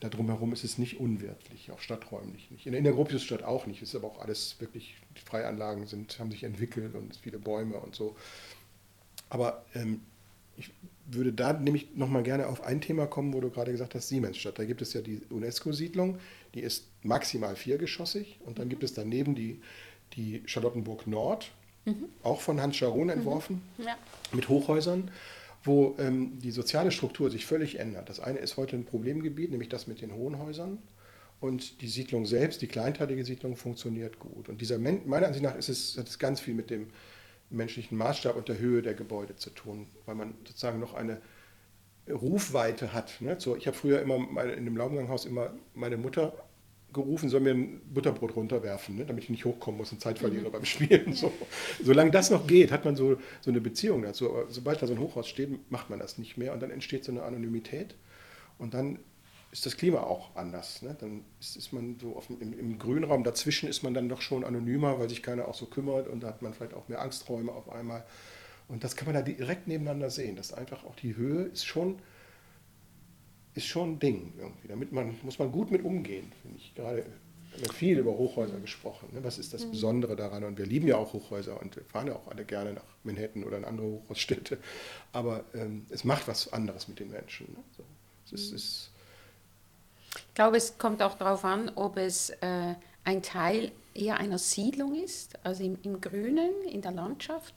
[0.00, 2.66] da drumherum ist es nicht unwirtlich, auch stadträumlich nicht.
[2.66, 6.44] In der Innergropiusstadt auch nicht, ist aber auch alles wirklich, die Freianlagen sind, haben sich
[6.44, 8.14] entwickelt und viele Bäume und so.
[9.30, 10.02] Aber ähm,
[10.56, 10.70] ich
[11.06, 14.58] würde da nämlich nochmal gerne auf ein Thema kommen, wo du gerade gesagt hast, Siemensstadt.
[14.58, 16.18] Da gibt es ja die UNESCO-Siedlung,
[16.54, 19.60] die ist maximal viergeschossig und dann gibt es daneben die,
[20.14, 21.50] die Charlottenburg Nord,
[21.84, 22.06] mhm.
[22.22, 23.84] auch von Hans Scharon entworfen, mhm.
[23.84, 23.96] ja.
[24.32, 25.10] mit Hochhäusern
[25.64, 28.10] wo ähm, die soziale Struktur sich völlig ändert.
[28.10, 30.78] Das eine ist heute ein Problemgebiet, nämlich das mit den hohen Häusern.
[31.40, 34.48] Und die Siedlung selbst, die kleinteilige Siedlung, funktioniert gut.
[34.48, 36.88] Und dieser, meiner Ansicht nach ist es, hat es ganz viel mit dem
[37.54, 41.20] menschlichen Maßstab und der Höhe der Gebäude zu tun, weil man sozusagen noch eine
[42.08, 43.20] Rufweite hat.
[43.20, 43.36] Ne?
[43.38, 46.34] So, ich habe früher immer meine, in dem Laubenganghaus immer meine Mutter
[46.92, 50.48] gerufen, soll mir ein Butterbrot runterwerfen, ne, damit ich nicht hochkommen muss und Zeit verliere
[50.48, 50.52] mhm.
[50.52, 51.12] beim Spielen.
[51.12, 51.32] So.
[51.82, 54.30] Solange das noch geht, hat man so, so eine Beziehung dazu.
[54.30, 57.04] Aber sobald da so ein Hochhaus steht, macht man das nicht mehr und dann entsteht
[57.04, 57.96] so eine Anonymität
[58.58, 59.00] und dann
[59.54, 60.82] ist das Klima auch anders.
[60.82, 60.96] Ne?
[60.98, 64.42] Dann ist, ist man so auf, im, im Grünraum dazwischen ist man dann doch schon
[64.42, 67.52] anonymer, weil sich keiner auch so kümmert und da hat man vielleicht auch mehr Angsträume
[67.52, 68.04] auf einmal.
[68.66, 70.34] Und das kann man da direkt nebeneinander sehen.
[70.34, 72.00] Das einfach auch die Höhe ist schon
[73.54, 74.66] ist schon ein Ding irgendwie.
[74.66, 76.74] Damit man, muss man gut mit umgehen, finde ich.
[76.74, 77.06] Gerade
[77.52, 79.10] haben viel über Hochhäuser gesprochen.
[79.12, 79.22] Ne?
[79.22, 79.70] Was ist das mhm.
[79.70, 80.42] Besondere daran?
[80.42, 83.44] Und wir lieben ja auch Hochhäuser und wir fahren ja auch alle gerne nach Manhattan
[83.44, 84.58] oder in andere Hochhausstädte.
[85.12, 87.52] Aber ähm, es macht was anderes mit den Menschen.
[87.52, 87.62] Ne?
[87.76, 87.84] So,
[88.26, 88.93] es ist, ist
[90.34, 94.96] ich glaube, es kommt auch darauf an, ob es äh, ein Teil eher einer Siedlung
[94.96, 97.54] ist, also im, im Grünen, in der Landschaft,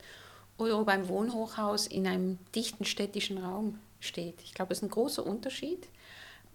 [0.58, 4.40] oder ob ein Wohnhochhaus in einem dichten städtischen Raum steht.
[4.44, 5.88] Ich glaube, es ist ein großer Unterschied,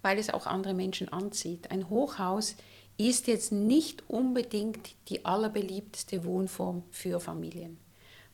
[0.00, 1.70] weil es auch andere Menschen anzieht.
[1.70, 2.56] Ein Hochhaus
[2.96, 7.76] ist jetzt nicht unbedingt die allerbeliebteste Wohnform für Familien.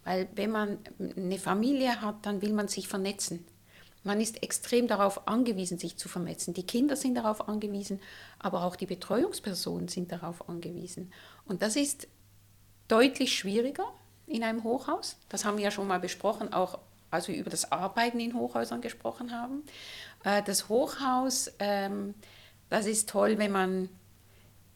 [0.05, 0.79] Weil wenn man
[1.16, 3.44] eine Familie hat, dann will man sich vernetzen.
[4.03, 6.55] Man ist extrem darauf angewiesen, sich zu vernetzen.
[6.55, 8.01] Die Kinder sind darauf angewiesen,
[8.39, 11.13] aber auch die Betreuungspersonen sind darauf angewiesen.
[11.45, 12.09] Und das ist
[12.89, 13.93] deutlich schwieriger
[14.27, 15.17] in einem Hochhaus.
[15.29, 16.79] Das haben wir ja schon mal besprochen, auch
[17.11, 19.65] als wir über das Arbeiten in Hochhäusern gesprochen haben.
[20.25, 22.15] Äh, das Hochhaus, ähm,
[22.69, 23.89] das ist toll, wenn man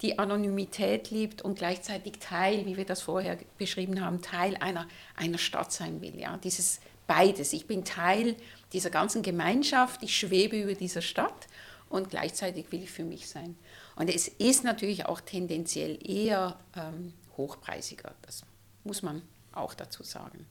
[0.03, 5.39] die Anonymität liebt und gleichzeitig Teil, wie wir das vorher beschrieben haben, Teil einer, einer
[5.39, 6.19] Stadt sein will.
[6.19, 6.37] Ja?
[6.37, 7.53] Dieses beides.
[7.53, 8.37] Ich bin Teil
[8.73, 11.47] dieser ganzen Gemeinschaft, ich schwebe über dieser Stadt
[11.89, 13.57] und gleichzeitig will ich für mich sein.
[13.97, 18.43] Und es ist natürlich auch tendenziell eher ähm, hochpreisiger, das
[18.83, 20.47] muss man auch dazu sagen.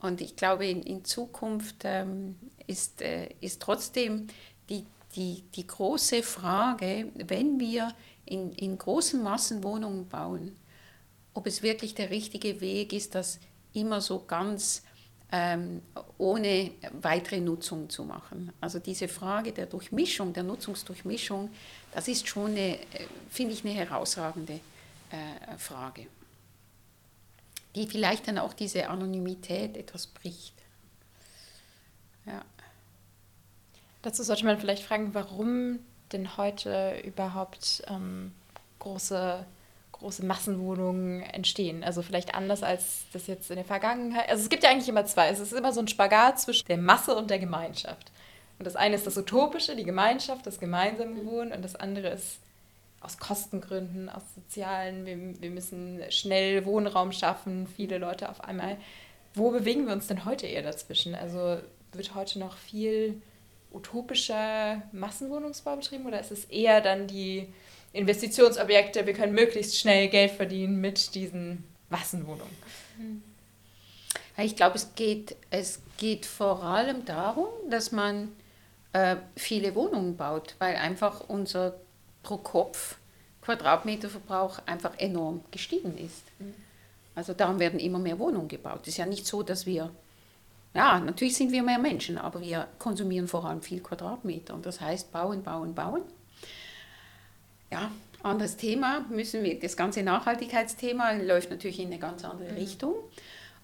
[0.00, 4.26] Und ich glaube, in, in Zukunft ähm, ist, äh, ist trotzdem
[4.68, 7.94] die, die, die große Frage, wenn wir
[8.26, 10.56] in, in großen Massen Wohnungen bauen,
[11.32, 13.38] ob es wirklich der richtige Weg ist, das
[13.72, 14.82] immer so ganz
[15.32, 15.82] ähm,
[16.18, 18.52] ohne weitere Nutzung zu machen.
[18.60, 21.50] Also diese Frage der Durchmischung, der Nutzungsdurchmischung,
[21.92, 24.60] das ist schon, eine, äh, finde ich, eine herausragende
[25.10, 26.06] äh, Frage
[27.76, 30.54] die vielleicht dann auch diese Anonymität etwas bricht.
[32.24, 32.42] Ja.
[34.02, 35.78] Dazu sollte man vielleicht fragen, warum
[36.12, 38.32] denn heute überhaupt ähm,
[38.78, 39.44] große,
[39.98, 41.82] große Massenwohnungen entstehen.
[41.84, 44.28] Also vielleicht anders als das jetzt in der Vergangenheit.
[44.28, 45.28] Also es gibt ja eigentlich immer zwei.
[45.28, 48.12] Es ist immer so ein Spagat zwischen der Masse und der Gemeinschaft.
[48.58, 52.38] Und das eine ist das Utopische, die Gemeinschaft, das gemeinsame Wohnen und das andere ist
[53.00, 58.78] aus Kostengründen, aus sozialen, wir, wir müssen schnell Wohnraum schaffen, viele Leute auf einmal.
[59.34, 61.14] Wo bewegen wir uns denn heute eher dazwischen?
[61.14, 61.58] Also
[61.92, 63.20] wird heute noch viel
[63.72, 67.48] utopischer Massenwohnungsbau betrieben oder ist es eher dann die
[67.96, 72.54] Investitionsobjekte, wir können möglichst schnell Geld verdienen mit diesen Massenwohnungen?
[74.38, 78.32] Ich glaube, es geht, es geht vor allem darum, dass man
[78.92, 81.74] äh, viele Wohnungen baut, weil einfach unser
[82.22, 82.96] pro Kopf
[83.42, 86.24] Quadratmeterverbrauch einfach enorm gestiegen ist.
[86.38, 86.54] Mhm.
[87.14, 88.80] Also darum werden immer mehr Wohnungen gebaut.
[88.82, 89.90] Es ist ja nicht so, dass wir,
[90.74, 94.52] ja, natürlich sind wir mehr Menschen, aber wir konsumieren vor allem viel Quadratmeter.
[94.52, 96.02] Und das heißt bauen, bauen, bauen.
[97.76, 97.90] Ja,
[98.22, 102.56] anderes Thema, müssen wir, das ganze Nachhaltigkeitsthema läuft natürlich in eine ganz andere mhm.
[102.56, 102.94] Richtung.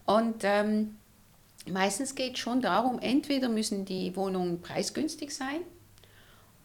[0.05, 0.97] Und ähm,
[1.67, 5.63] meistens geht es schon darum, entweder müssen die Wohnungen preisgünstig sein,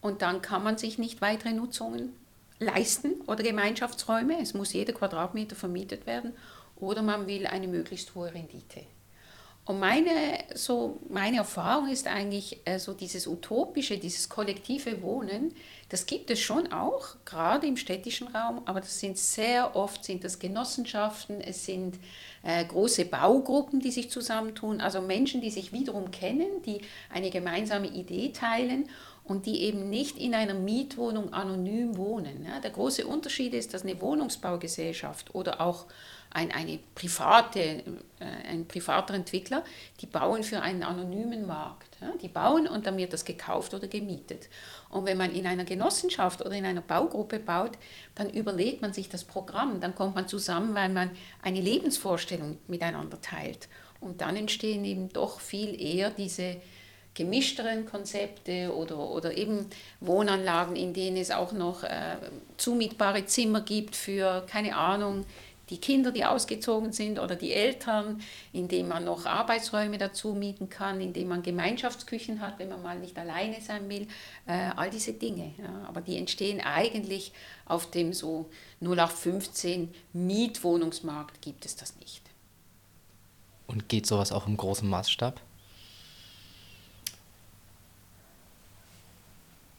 [0.00, 2.12] und dann kann man sich nicht weitere Nutzungen
[2.58, 4.40] leisten oder Gemeinschaftsräume.
[4.40, 6.32] Es muss jeder Quadratmeter vermietet werden
[6.76, 8.82] oder man will eine möglichst hohe Rendite.
[9.68, 15.54] Und meine, so, meine Erfahrung ist eigentlich äh, so dieses utopische, dieses kollektive Wohnen,
[15.90, 20.24] das gibt es schon auch, gerade im städtischen Raum, aber das sind sehr oft sind
[20.24, 21.98] das Genossenschaften, es sind
[22.44, 26.80] äh, große Baugruppen, die sich zusammentun, also Menschen, die sich wiederum kennen, die
[27.12, 28.88] eine gemeinsame Idee teilen
[29.24, 32.46] und die eben nicht in einer Mietwohnung anonym wohnen.
[32.62, 35.84] Der große Unterschied ist, dass eine Wohnungsbaugesellschaft oder auch
[36.38, 39.64] ein, eine private, äh, ein privater Entwickler,
[40.00, 41.86] die bauen für einen anonymen Markt.
[42.22, 44.48] Die bauen und dann wird das gekauft oder gemietet.
[44.88, 47.72] Und wenn man in einer Genossenschaft oder in einer Baugruppe baut,
[48.14, 51.10] dann überlegt man sich das Programm, dann kommt man zusammen, weil man
[51.42, 53.68] eine Lebensvorstellung miteinander teilt.
[54.00, 56.58] Und dann entstehen eben doch viel eher diese
[57.18, 59.66] gemischteren Konzepte oder, oder eben
[59.98, 62.16] Wohnanlagen, in denen es auch noch äh,
[62.56, 65.24] zumietbare Zimmer gibt für, keine Ahnung,
[65.70, 68.20] die Kinder, die ausgezogen sind oder die Eltern,
[68.52, 73.18] indem man noch Arbeitsräume dazu mieten kann, indem man Gemeinschaftsküchen hat, wenn man mal nicht
[73.18, 74.08] alleine sein will,
[74.46, 75.54] äh, all diese Dinge.
[75.58, 75.84] Ja.
[75.86, 77.32] Aber die entstehen eigentlich
[77.66, 78.50] auf dem so
[78.80, 82.22] 0815 Mietwohnungsmarkt gibt es das nicht.
[83.66, 85.40] Und geht sowas auch im großen Maßstab?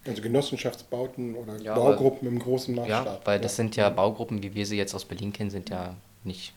[0.09, 3.05] Also Genossenschaftsbauten oder ja, Baugruppen im großen Maßstab.
[3.05, 5.95] Ja, weil das sind ja Baugruppen, wie wir sie jetzt aus Berlin kennen, sind ja
[6.23, 6.53] nicht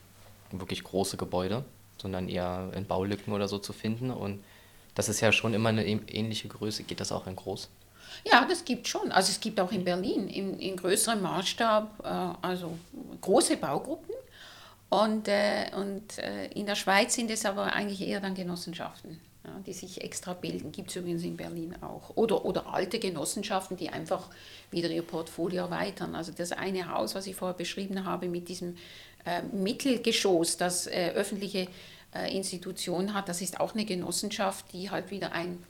[0.51, 1.65] wirklich große Gebäude,
[1.99, 4.11] sondern eher in Baulücken oder so zu finden.
[4.11, 4.43] Und
[4.95, 6.83] das ist ja schon immer eine ähnliche Größe.
[6.85, 7.69] Geht das auch in groß?
[8.25, 9.11] Ja, das gibt schon.
[9.11, 12.77] Also es gibt auch in Berlin in, in größerem Maßstab, äh, also
[13.21, 14.15] große Baugruppen.
[14.91, 19.61] Und, äh, und äh, in der Schweiz sind es aber eigentlich eher dann Genossenschaften ja,
[19.67, 20.73] die sich extra bilden.
[20.73, 22.17] Gibt es übrigens in Berlin auch.
[22.17, 24.29] Oder, oder alte Genossenschaften, die einfach
[24.71, 26.15] wieder ihr Portfolio erweitern.
[26.15, 28.77] Also das eine Haus, was ich vorher beschrieben habe, mit diesem
[29.25, 31.69] äh, Mittelgeschoss, das äh, öffentliche
[32.15, 35.63] äh, Institution hat, das ist auch eine Genossenschaft, die halt wieder ein,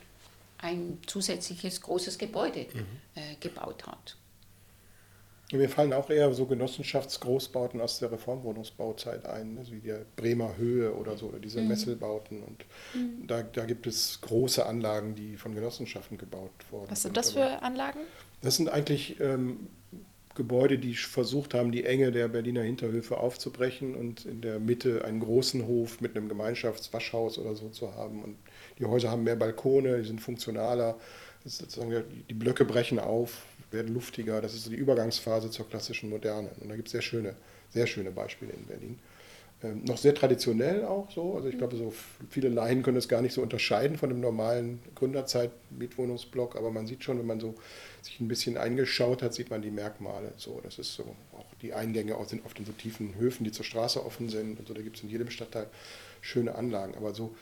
[0.59, 2.87] ein zusätzliches großes Gebäude mhm.
[3.15, 4.17] Äh, gebaut hat.
[5.53, 10.95] Mir fallen auch eher so Genossenschaftsgroßbauten aus der Reformwohnungsbauzeit ein, also wie die Bremer Höhe
[10.95, 11.69] oder so, oder diese mhm.
[11.69, 12.43] Messelbauten.
[12.43, 13.27] Und mhm.
[13.27, 16.91] da, da gibt es große Anlagen, die von Genossenschaften gebaut wurden.
[16.91, 18.01] Was sind das für Anlagen?
[18.41, 19.69] Das sind eigentlich ähm,
[20.35, 25.21] Gebäude, die versucht haben, die Enge der Berliner Hinterhöfe aufzubrechen und in der Mitte einen
[25.21, 28.23] großen Hof mit einem Gemeinschaftswaschhaus oder so zu haben.
[28.23, 28.37] Und
[28.79, 30.99] die Häuser haben mehr Balkone, die sind funktionaler.
[31.45, 34.41] sozusagen, die Blöcke brechen auf, werden luftiger.
[34.41, 36.51] Das ist so die Übergangsphase zur klassischen Moderne.
[36.61, 37.35] Und da gibt es sehr schöne,
[37.71, 38.99] sehr schöne Beispiele in Berlin.
[39.63, 41.35] Ähm, noch sehr traditionell auch so.
[41.35, 41.93] Also ich glaube, so
[42.31, 47.05] viele Laien können es gar nicht so unterscheiden von dem normalen Gründerzeit-Mietwohnungsblock, aber man sieht
[47.05, 47.55] schon, wenn man so
[48.03, 50.33] sich ein bisschen eingeschaut hat, sieht man die Merkmale.
[50.37, 53.65] So, das ist so, auch die Eingänge sind oft in so tiefen Höfen, die zur
[53.65, 54.75] Straße offen sind und so.
[54.75, 55.69] Da gibt es in jedem Stadtteil
[56.21, 56.95] schöne Anlagen.
[56.97, 57.35] Aber so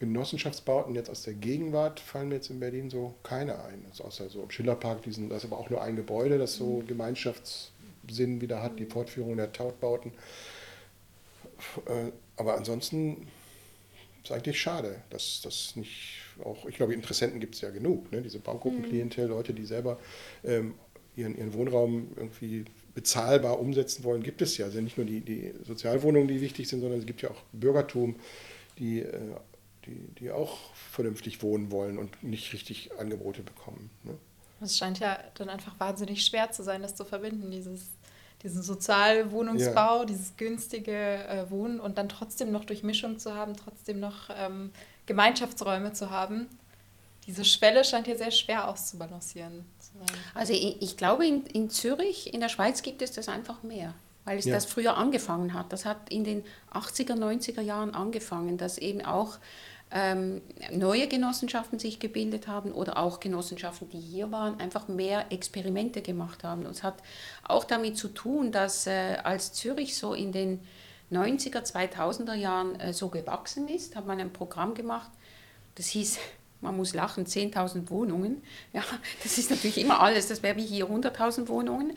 [0.00, 3.84] Genossenschaftsbauten jetzt aus der Gegenwart fallen mir jetzt in Berlin so keine ein.
[3.90, 6.80] Also außer so im Schillerpark, diesen, das ist aber auch nur ein Gebäude, das so
[6.80, 6.86] mhm.
[6.86, 10.12] Gemeinschaftssinn wieder hat, die Fortführung der Tautbauten.
[11.86, 13.28] Äh, aber ansonsten
[14.22, 18.22] ist eigentlich schade, dass das nicht auch, ich glaube, Interessenten gibt es ja genug, ne?
[18.22, 19.98] diese Baugruppenklientel, Leute, die selber
[20.42, 20.74] ähm,
[21.16, 24.66] ihren, ihren Wohnraum irgendwie bezahlbar umsetzen wollen, gibt es ja.
[24.66, 28.16] Also nicht nur die, die Sozialwohnungen, die wichtig sind, sondern es gibt ja auch Bürgertum,
[28.78, 29.18] die äh,
[29.86, 33.90] die, die auch vernünftig wohnen wollen und nicht richtig Angebote bekommen.
[34.02, 34.16] Ne?
[34.60, 37.88] Es scheint ja dann einfach wahnsinnig schwer zu sein, das zu verbinden, dieses,
[38.42, 40.04] diesen Sozialwohnungsbau, ja.
[40.04, 44.72] dieses günstige äh, Wohnen und dann trotzdem noch Durchmischung zu haben, trotzdem noch ähm,
[45.06, 46.46] Gemeinschaftsräume zu haben.
[47.26, 49.64] Diese Schwelle scheint hier sehr schwer auszubalancieren.
[50.34, 53.94] Also ich, ich glaube, in, in Zürich, in der Schweiz gibt es das einfach mehr
[54.24, 54.54] weil es ja.
[54.54, 55.72] das früher angefangen hat.
[55.72, 59.38] Das hat in den 80er, 90er Jahren angefangen, dass eben auch
[59.94, 66.02] ähm, neue Genossenschaften sich gebildet haben oder auch Genossenschaften, die hier waren, einfach mehr Experimente
[66.02, 66.66] gemacht haben.
[66.66, 66.96] Und es hat
[67.44, 70.60] auch damit zu tun, dass äh, als Zürich so in den
[71.12, 75.12] 90er, 2000er Jahren äh, so gewachsen ist, hat man ein Programm gemacht,
[75.76, 76.18] das hieß
[76.60, 78.42] man muss lachen, 10.000 Wohnungen.
[78.72, 78.82] Ja,
[79.22, 81.92] das ist natürlich immer alles, das wäre wie hier 100.000 Wohnungen.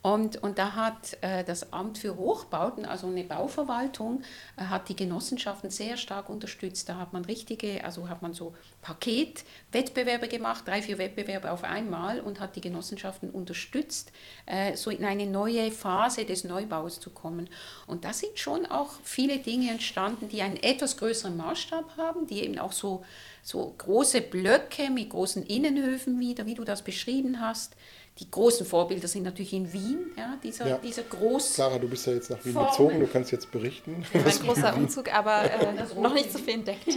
[0.00, 4.22] Und, und da hat äh, das Amt für Hochbauten, also eine Bauverwaltung,
[4.56, 6.88] äh, hat die Genossenschaften sehr stark unterstützt.
[6.88, 12.20] Da hat man richtige, also hat man so Paketwettbewerbe gemacht, drei, vier Wettbewerbe auf einmal
[12.20, 14.12] und hat die Genossenschaften unterstützt,
[14.46, 17.48] äh, so in eine neue Phase des Neubaus zu kommen.
[17.88, 22.44] Und da sind schon auch viele Dinge entstanden, die einen etwas größeren Maßstab haben, die
[22.44, 23.04] eben auch so,
[23.42, 27.74] so große Blöcke mit großen Innenhöfen wieder, wie du das beschrieben hast,
[28.18, 30.78] die großen Vorbilder sind natürlich in Wien, ja, dieser, ja.
[30.78, 31.54] dieser groß.
[31.54, 32.70] Clara, du bist ja jetzt nach Wien Formen.
[32.70, 34.04] gezogen, du kannst jetzt berichten.
[34.12, 36.88] Ja, ein großer Umzug, aber äh, noch nicht so viel entdeckt.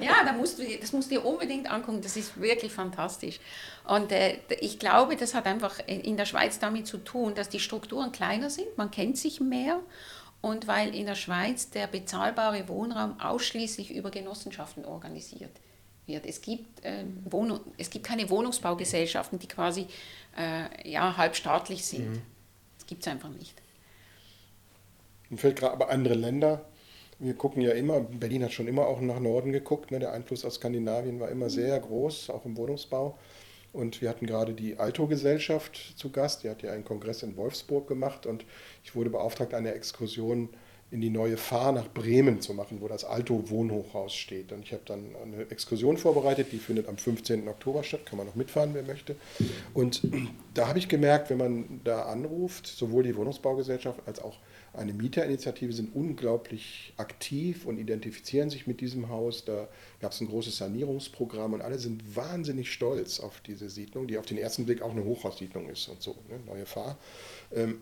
[0.00, 3.40] ja, da musst du, das musst du dir unbedingt angucken, das ist wirklich fantastisch.
[3.86, 7.60] Und äh, ich glaube, das hat einfach in der Schweiz damit zu tun, dass die
[7.60, 9.80] Strukturen kleiner sind, man kennt sich mehr
[10.40, 15.52] und weil in der Schweiz der bezahlbare Wohnraum ausschließlich über Genossenschaften organisiert
[16.06, 16.26] wird.
[16.26, 19.86] Es gibt, äh, Wohnung, es gibt keine Wohnungsbaugesellschaften, die quasi
[20.36, 22.10] äh, ja, halbstaatlich sind.
[22.10, 22.22] Mhm.
[22.78, 23.54] Das gibt es einfach nicht.
[25.30, 26.64] Mir fällt gerade aber andere Länder.
[27.18, 29.90] Wir gucken ja immer, Berlin hat schon immer auch nach Norden geguckt.
[29.90, 29.98] Ne?
[30.00, 33.18] Der Einfluss aus Skandinavien war immer sehr groß, auch im Wohnungsbau.
[33.72, 36.44] Und wir hatten gerade die Alto-Gesellschaft zu Gast.
[36.44, 38.44] Die hat ja einen Kongress in Wolfsburg gemacht und
[38.84, 40.50] ich wurde beauftragt, eine Exkursion
[40.90, 44.52] in die neue Fahr nach Bremen zu machen, wo das Alto Wohnhochhaus steht.
[44.52, 47.48] Und ich habe dann eine Exkursion vorbereitet, die findet am 15.
[47.48, 49.16] Oktober statt, kann man noch mitfahren, wer möchte.
[49.72, 50.02] Und
[50.54, 54.38] da habe ich gemerkt, wenn man da anruft, sowohl die Wohnungsbaugesellschaft als auch
[54.72, 59.44] eine Mieterinitiative sind unglaublich aktiv und identifizieren sich mit diesem Haus.
[59.44, 59.68] Da
[60.00, 64.26] gab es ein großes Sanierungsprogramm und alle sind wahnsinnig stolz auf diese Siedlung, die auf
[64.26, 66.40] den ersten Blick auch eine Hochhaussiedlung ist und so, ne?
[66.46, 66.98] neue Fahr.
[67.52, 67.80] Ähm,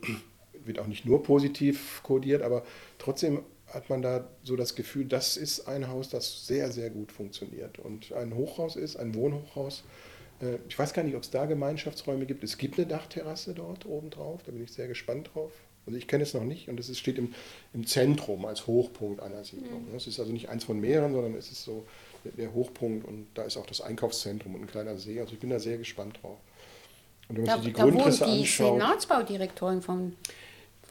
[0.66, 2.64] wird auch nicht nur positiv kodiert, aber
[2.98, 7.10] trotzdem hat man da so das Gefühl, das ist ein Haus, das sehr, sehr gut
[7.10, 9.84] funktioniert und ein Hochhaus ist, ein Wohnhochhaus.
[10.40, 12.44] Äh, ich weiß gar nicht, ob es da Gemeinschaftsräume gibt.
[12.44, 15.52] Es gibt eine Dachterrasse dort oben drauf, da bin ich sehr gespannt drauf.
[15.86, 17.34] Also ich kenne es noch nicht und es steht im,
[17.72, 19.88] im Zentrum als Hochpunkt einer Siedlung.
[19.90, 19.96] Mhm.
[19.96, 21.84] Es ist also nicht eins von mehreren, sondern es ist so
[22.36, 25.18] der, Hochpunkt und da ist auch das Einkaufszentrum und ein kleiner See.
[25.18, 26.38] Also ich bin da sehr gespannt drauf.
[27.28, 30.16] Und wenn man da, sich die da Grundrisse wohnt die anschaut, Senatsbaudirektorin von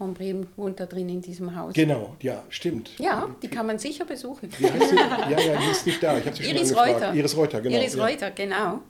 [0.02, 1.76] von Bremen wohnt da drin in diesem Haus.
[1.76, 2.90] Genau, ja, stimmt.
[2.98, 4.50] Ja, die kann man sicher besuchen.
[4.60, 6.18] Ja, ja, die ist nicht da.
[6.18, 7.14] Ich habe sie schon Iris Reuter.
[7.14, 7.78] Iris Reuter, genau.
[7.78, 8.82] Iris Reuter, genau.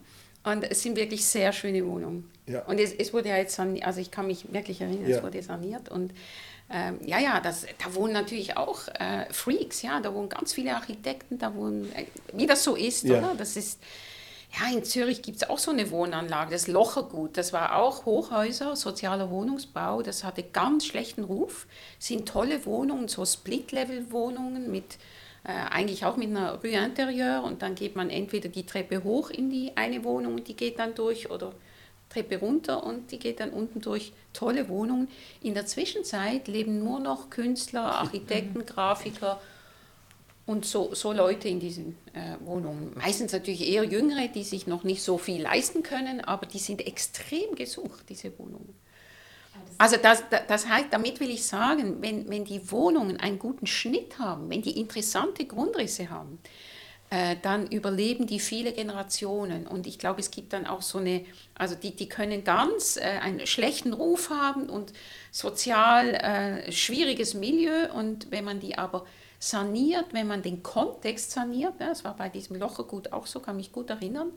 [0.46, 2.32] Und es sind wirklich sehr schöne Wohnungen.
[2.48, 2.62] Ja.
[2.62, 5.18] Und es, es wurde ja jetzt saniert, also ich kann mich wirklich erinnern, ja.
[5.18, 5.90] es wurde saniert.
[5.90, 6.14] Und
[6.70, 10.74] ähm, ja, ja, das, da wohnen natürlich auch äh, Freaks, ja, da wohnen ganz viele
[10.78, 13.18] Architekten, da wohnen, äh, wie das so ist, ja.
[13.18, 13.36] oder?
[13.38, 13.82] Das ist
[14.54, 17.38] ja, in Zürich gibt es auch so eine Wohnanlage, das Lochergut.
[17.38, 20.02] Das war auch Hochhäuser, sozialer Wohnungsbau.
[20.02, 21.68] Das hatte ganz schlechten Ruf.
[21.98, 24.98] Das sind tolle Wohnungen, so Split-Level-Wohnungen mit
[25.46, 27.44] äh, eigentlich auch mit einer Rue Interieur.
[27.44, 30.80] Und dann geht man entweder die Treppe hoch in die eine Wohnung und die geht
[30.80, 31.54] dann durch oder
[32.10, 34.12] Treppe runter und die geht dann unten durch.
[34.34, 35.08] Tolle Wohnungen.
[35.42, 39.40] In der Zwischenzeit leben nur noch Künstler, Architekten, Grafiker
[40.46, 42.94] und so, so Leute in diesen äh, Wohnungen.
[42.96, 46.86] Meistens natürlich eher Jüngere, die sich noch nicht so viel leisten können, aber die sind
[46.86, 48.74] extrem gesucht, diese Wohnungen.
[49.78, 54.20] Also das, das heißt, damit will ich sagen, wenn, wenn die Wohnungen einen guten Schnitt
[54.20, 56.40] haben, wenn die interessante Grundrisse haben,
[57.10, 59.68] äh, dann überleben die viele Generationen.
[59.68, 61.26] Und ich glaube, es gibt dann auch so eine,
[61.56, 64.94] also die, die können ganz äh, einen schlechten Ruf haben und
[65.32, 67.92] sozial äh, schwieriges Milieu.
[67.94, 69.06] Und wenn man die aber
[69.42, 71.74] saniert, wenn man den Kontext saniert.
[71.80, 74.32] Ja, das war bei diesem Lochergut auch so, kann mich gut erinnern.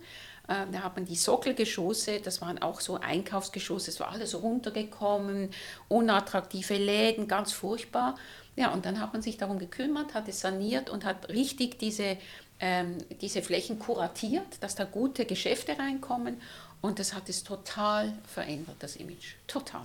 [0.48, 5.50] Äh, da hat man die Sockelgeschosse, das waren auch so Einkaufsgeschosse, es war alles runtergekommen,
[5.88, 8.16] unattraktive Läden, ganz furchtbar.
[8.56, 12.16] Ja, und dann hat man sich darum gekümmert, hat es saniert und hat richtig diese,
[12.58, 16.40] ähm, diese Flächen kuratiert, dass da gute Geschäfte reinkommen.
[16.80, 19.34] Und das hat es total verändert, das Image.
[19.46, 19.84] Total.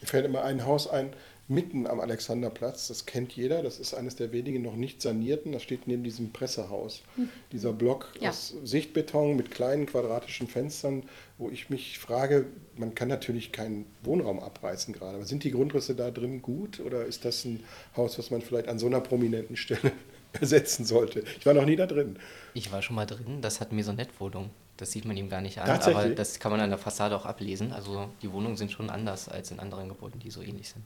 [0.00, 1.12] Mir fällt immer ein Haus ein,
[1.48, 2.88] mitten am Alexanderplatz.
[2.88, 3.62] Das kennt jeder.
[3.62, 5.52] Das ist eines der wenigen noch nicht sanierten.
[5.52, 7.02] Das steht neben diesem Pressehaus.
[7.16, 7.28] Mhm.
[7.52, 8.30] Dieser Block ja.
[8.30, 11.04] aus Sichtbeton mit kleinen quadratischen Fenstern,
[11.38, 15.16] wo ich mich frage, man kann natürlich keinen Wohnraum abreißen gerade.
[15.16, 17.62] Aber sind die Grundrisse da drin gut oder ist das ein
[17.96, 19.92] Haus, was man vielleicht an so einer prominenten Stelle
[20.32, 21.24] ersetzen sollte?
[21.38, 22.18] Ich war noch nie da drin.
[22.54, 23.40] Ich war schon mal drin.
[23.40, 24.50] Das hat Maisonette-Wohnung.
[24.78, 27.26] Das sieht man ihm gar nicht an, aber das kann man an der Fassade auch
[27.26, 27.72] ablesen.
[27.72, 30.82] Also die Wohnungen sind schon anders als in anderen Gebäuden, die so ähnlich sind.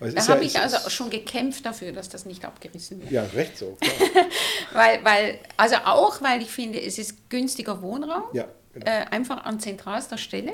[0.00, 3.10] Da habe ja, ich also schon gekämpft dafür, dass das nicht abgerissen wird.
[3.10, 3.76] Ja, recht so.
[4.72, 8.86] weil, weil, also auch, weil ich finde, es ist günstiger Wohnraum, ja, genau.
[8.86, 10.52] äh, einfach an zentralster Stelle.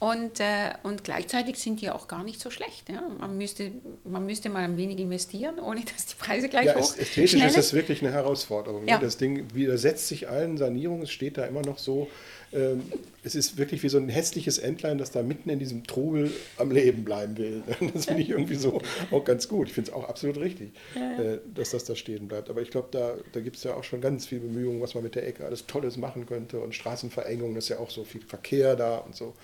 [0.00, 2.88] Und, äh, und gleichzeitig sind die auch gar nicht so schlecht.
[2.88, 3.02] Ja?
[3.18, 3.70] Man, müsste,
[4.04, 7.48] man müsste mal ein wenig investieren, ohne dass die Preise gleich ja, hoch Ästhetisch schnelle.
[7.48, 8.86] ist das wirklich eine Herausforderung.
[8.86, 8.92] Ne?
[8.92, 8.98] Ja.
[8.98, 11.02] Das Ding widersetzt sich allen Sanierungen.
[11.02, 12.08] Es steht da immer noch so
[12.52, 12.82] ähm,
[13.22, 16.70] es ist wirklich wie so ein hässliches Entlein, das da mitten in diesem Trubel am
[16.72, 17.62] Leben bleiben will.
[17.94, 18.80] Das finde ich irgendwie so
[19.10, 19.68] auch ganz gut.
[19.68, 21.20] Ich finde es auch absolut richtig, ja.
[21.20, 22.50] Äh, dass das da stehen bleibt.
[22.50, 25.04] Aber ich glaube, da, da gibt es ja auch schon ganz viel Bemühungen, was man
[25.04, 28.74] mit der Ecke alles Tolles machen könnte und Straßenverengung, ist ja auch so viel Verkehr
[28.74, 29.34] da und so.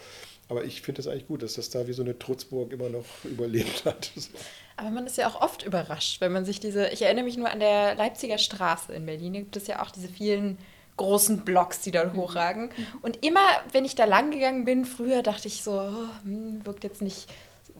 [0.48, 3.04] Aber ich finde es eigentlich gut, dass das da wie so eine Trutzburg immer noch
[3.24, 4.12] überlebt hat.
[4.76, 7.50] Aber man ist ja auch oft überrascht, wenn man sich diese, ich erinnere mich nur
[7.50, 10.58] an der Leipziger Straße in Berlin, gibt es ja auch diese vielen
[10.96, 12.18] großen Blocks, die dort mhm.
[12.18, 12.70] hochragen.
[13.02, 16.84] Und immer, wenn ich da lang gegangen bin, früher dachte ich so, oh, hm, wirkt
[16.84, 17.28] jetzt nicht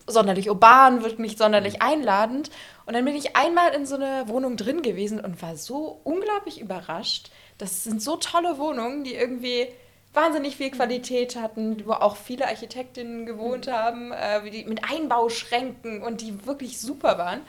[0.07, 1.83] sonderlich urban, wirkt nicht sonderlich mhm.
[1.83, 2.51] einladend.
[2.85, 6.61] Und dann bin ich einmal in so einer Wohnung drin gewesen und war so unglaublich
[6.61, 7.31] überrascht.
[7.59, 9.69] Das sind so tolle Wohnungen, die irgendwie
[10.17, 13.73] wahnsinnig viel Qualität hatten, wo auch viele Architektinnen gewohnt mhm.
[13.73, 17.43] haben, äh, die, mit Einbauschränken und die wirklich super waren.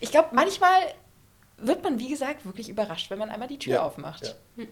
[0.00, 0.80] Ich glaube, manchmal
[1.56, 4.36] wird man, wie gesagt, wirklich überrascht, wenn man einmal die Tür Ja, aufmacht.
[4.56, 4.66] ja.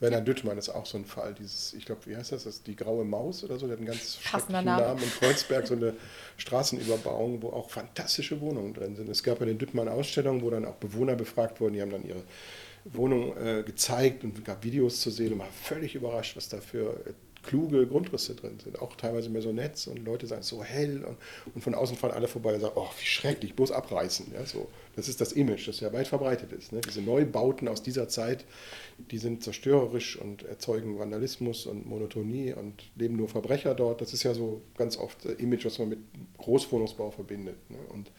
[0.00, 1.34] Werner Düttmann ist auch so ein Fall.
[1.34, 2.44] Dieses, ich glaube, wie heißt das?
[2.44, 3.66] das die graue Maus oder so.
[3.66, 4.82] Der hat einen ganz schrecklichen Name.
[4.82, 5.02] Namen.
[5.02, 5.94] In Kreuzberg so eine
[6.36, 9.08] Straßenüberbauung, wo auch fantastische Wohnungen drin sind.
[9.08, 11.74] Es gab ja den Düttmann-Ausstellung, wo dann auch Bewohner befragt wurden.
[11.74, 12.22] Die haben dann ihre
[12.84, 16.92] Wohnung äh, gezeigt und gab Videos zu sehen und war völlig überrascht, was da für
[17.06, 17.12] äh,
[17.44, 18.80] kluge Grundrisse drin sind.
[18.80, 21.16] Auch teilweise mehr so Netz und Leute sagen, so hell und,
[21.54, 24.32] und von außen fahren alle vorbei und sagen, oh, wie schrecklich, bloß abreißen.
[24.32, 24.68] Ja, so.
[24.96, 26.72] Das ist das Image, das ja weit verbreitet ist.
[26.72, 26.80] Ne?
[26.80, 28.44] Diese Neubauten aus dieser Zeit,
[29.10, 34.00] die sind zerstörerisch und erzeugen Vandalismus und Monotonie und leben nur Verbrecher dort.
[34.00, 35.98] Das ist ja so ganz oft das Image, was man mit
[36.38, 37.56] Großwohnungsbau verbindet.
[37.70, 37.78] Ne?
[37.92, 38.10] Und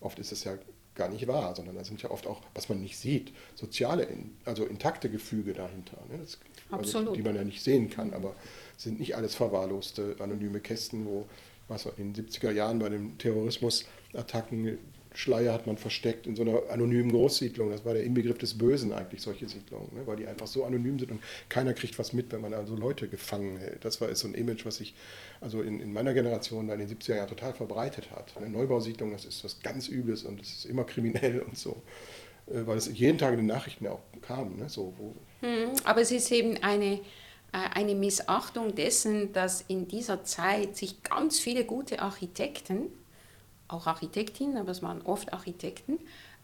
[0.00, 0.56] oft ist es ja
[0.94, 4.06] gar nicht wahr, sondern da sind ja oft auch, was man nicht sieht, soziale,
[4.44, 5.98] also intakte Gefüge dahinter.
[6.10, 6.18] Ne?
[6.18, 6.38] Das,
[6.70, 8.34] also, die man ja nicht sehen kann, aber
[8.76, 11.26] sind nicht alles verwahrloste anonyme Kästen, wo
[11.68, 14.78] was in den 70er Jahren bei den Terrorismusattacken
[15.14, 17.70] Schleier hat man versteckt in so einer anonymen Großsiedlung.
[17.70, 20.06] Das war der Inbegriff des Bösen eigentlich, solche Siedlungen, ne?
[20.06, 23.08] weil die einfach so anonym sind und keiner kriegt was mit, wenn man also Leute
[23.08, 23.84] gefangen hält.
[23.84, 24.94] Das war ist so ein Image, was sich
[25.40, 28.36] also in, in meiner Generation in den 70er Jahren total verbreitet hat.
[28.36, 31.82] Eine Neubausiedlung, das ist was ganz Übles und das ist immer kriminell und so.
[32.46, 34.68] Äh, Weil es jeden Tag in den Nachrichten auch kam, ne?
[34.68, 34.94] so,
[35.40, 37.00] Hm, Aber es ist eben eine, äh,
[37.52, 42.88] eine Missachtung dessen, dass in dieser Zeit sich ganz viele gute Architekten,
[43.68, 45.98] auch Architektinnen, aber es waren oft Architekten,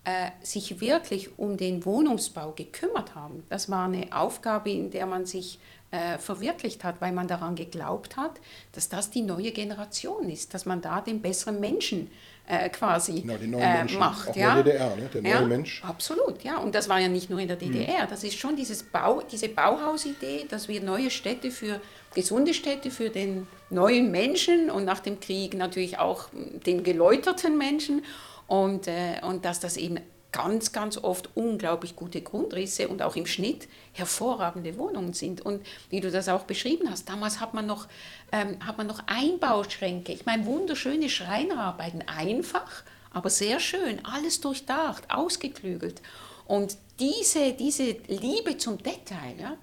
[0.05, 3.45] äh, sich wirklich um den Wohnungsbau gekümmert haben.
[3.51, 5.59] Das war eine Aufgabe, in der man sich
[5.91, 8.41] äh, verwirklicht hat, weil man daran geglaubt hat,
[8.73, 12.11] dass das die neue Generation ist, dass man da den besseren Menschen
[12.47, 13.99] äh, quasi Genau, den neuen äh, Menschen.
[13.99, 14.29] macht.
[14.29, 14.55] Auch in ja?
[14.55, 15.11] der DDR, ne?
[15.13, 15.85] Der neue ja, Mensch.
[15.85, 16.59] Absolut, ja.
[16.59, 18.07] Und das war ja nicht nur in der DDR.
[18.07, 21.81] Das ist schon dieses Bau, diese Bauhausidee, dass wir neue Städte für,
[22.15, 28.05] gesunde Städte für den neuen Menschen und nach dem Krieg natürlich auch den geläuterten Menschen.
[28.47, 30.01] Und, äh, und dass das eben
[30.33, 35.41] ganz, ganz oft unglaublich gute Grundrisse und auch im Schnitt hervorragende Wohnungen sind.
[35.41, 37.89] Und wie du das auch beschrieben hast, damals hat man noch,
[38.33, 40.13] ähm, hat man noch Einbauschränke.
[40.13, 46.01] Ich meine, wunderschöne Schreinerarbeiten, einfach, aber sehr schön, alles durchdacht, ausgeklügelt.
[46.47, 49.57] Und diese, diese Liebe zum Detail, ja,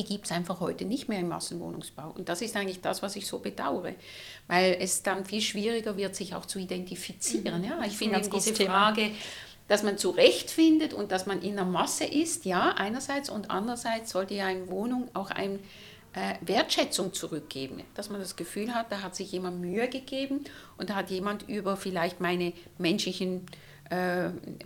[0.00, 2.12] die gibt es einfach heute nicht mehr im Massenwohnungsbau.
[2.16, 3.94] Und das ist eigentlich das, was ich so bedauere,
[4.46, 7.62] weil es dann viel schwieriger wird, sich auch zu identifizieren.
[7.64, 8.70] Ja, ich finde diese Thema.
[8.70, 9.10] Frage,
[9.68, 14.34] dass man zurechtfindet und dass man in der Masse ist, ja, einerseits und andererseits sollte
[14.34, 15.58] ja eine Wohnung auch eine
[16.14, 20.44] äh, Wertschätzung zurückgeben, dass man das Gefühl hat, da hat sich jemand Mühe gegeben
[20.76, 23.46] und da hat jemand über vielleicht meine menschlichen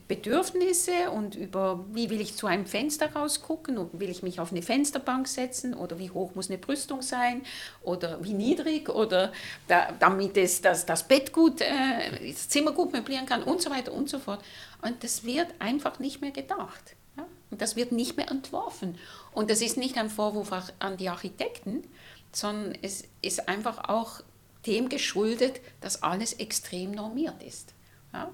[0.06, 4.52] Bedürfnisse und über, wie will ich zu einem Fenster rausgucken und will ich mich auf
[4.52, 7.40] eine Fensterbank setzen oder wie hoch muss eine Brüstung sein
[7.82, 9.32] oder wie niedrig oder
[9.66, 13.70] da, damit es das, das Bett gut, äh, das Zimmer gut möblieren kann und so
[13.70, 14.44] weiter und so fort.
[14.82, 16.94] Und das wird einfach nicht mehr gedacht.
[17.16, 17.26] Ja?
[17.50, 18.98] Und das wird nicht mehr entworfen.
[19.32, 21.82] Und das ist nicht ein Vorwurf an die Architekten,
[22.30, 24.20] sondern es ist einfach auch
[24.66, 27.72] dem geschuldet, dass alles extrem normiert ist.
[28.12, 28.30] Ja?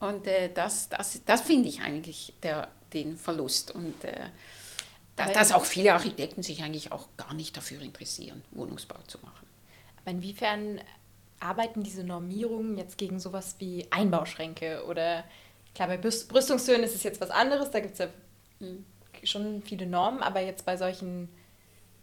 [0.00, 3.70] Und äh, das, das, das finde ich eigentlich der, den Verlust.
[3.72, 4.12] Und äh,
[5.16, 9.18] da, Aber- dass auch viele Architekten sich eigentlich auch gar nicht dafür interessieren, Wohnungsbau zu
[9.18, 9.46] machen.
[10.02, 10.80] Aber inwiefern
[11.40, 15.24] arbeiten diese Normierungen jetzt gegen sowas wie Einbauschränke oder
[15.74, 18.08] klar, bei Brüst- Brüstungshöhen ist es jetzt was anderes, da gibt es ja
[19.24, 21.28] schon viele Normen, aber jetzt bei solchen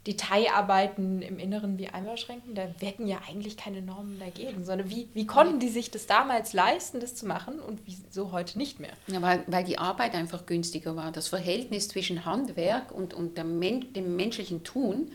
[0.06, 5.26] Detailarbeiten im Inneren wie Einbauschränken, da wirken ja eigentlich keine Normen dagegen, sondern wie, wie
[5.26, 8.92] konnten die sich das damals leisten, das zu machen und wieso heute nicht mehr?
[9.08, 11.10] Ja, weil, weil die Arbeit einfach günstiger war.
[11.10, 15.10] Das Verhältnis zwischen Handwerk und, und Men dem menschlichen Tun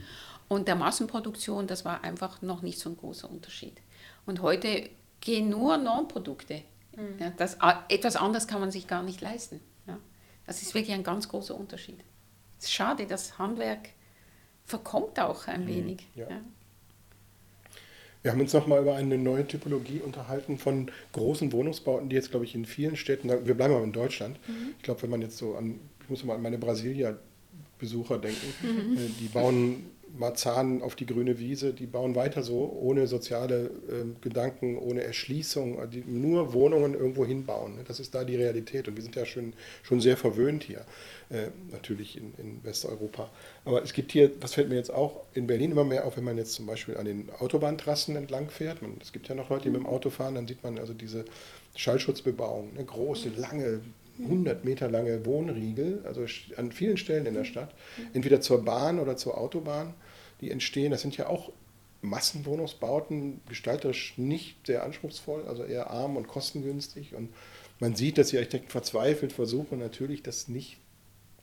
[0.49, 3.81] und der Massenproduktion, das war einfach noch nicht so ein großer Unterschied.
[4.25, 4.89] Und heute
[5.21, 6.63] gehen nur Normprodukte.
[7.19, 9.61] Ja, das, etwas anderes kann man sich gar nicht leisten.
[9.87, 9.97] Ja.
[10.45, 11.99] Das ist wirklich ein ganz großer Unterschied.
[12.59, 13.89] Es ist schade, das Handwerk
[14.71, 16.07] verkommt auch ein wenig.
[16.15, 16.29] ja.
[16.29, 16.41] Ja.
[18.23, 22.45] Wir haben uns nochmal über eine neue Typologie unterhalten von großen Wohnungsbauten, die jetzt, glaube
[22.45, 24.39] ich, in vielen Städten, wir bleiben mal in Deutschland,
[24.77, 29.09] ich glaube, wenn man jetzt so an, ich muss mal an meine Brasilia-Besucher denken, äh,
[29.19, 34.77] die bauen Marzahn auf die grüne Wiese, die bauen weiter so, ohne soziale ähm, Gedanken,
[34.77, 37.75] ohne Erschließung, also die nur Wohnungen irgendwo hinbauen.
[37.75, 37.83] ne?
[37.87, 39.53] Das ist da die Realität und wir sind ja schon,
[39.83, 40.85] schon sehr verwöhnt hier,
[41.29, 43.29] äh, natürlich in, in Westeuropa.
[43.65, 46.23] Aber es gibt hier, was fällt mir jetzt auch in Berlin immer mehr auf, wenn
[46.23, 49.69] man jetzt zum Beispiel an den Autobahntrassen entlang fährt, es gibt ja noch Leute, die
[49.69, 51.25] mit dem Auto fahren, dann sieht man also diese
[51.75, 53.81] Schallschutzbebauung, ne, große, lange,
[54.19, 56.25] 100 Meter lange Wohnriegel, also
[56.57, 57.73] an vielen Stellen in der Stadt,
[58.13, 59.93] entweder zur Bahn oder zur Autobahn,
[60.41, 60.91] die entstehen.
[60.91, 61.51] Das sind ja auch
[62.01, 67.29] Massenwohnungsbauten, gestalterisch nicht sehr anspruchsvoll, also eher arm und kostengünstig und
[67.79, 70.77] man sieht, dass die Architekten verzweifelt versuchen, natürlich das nicht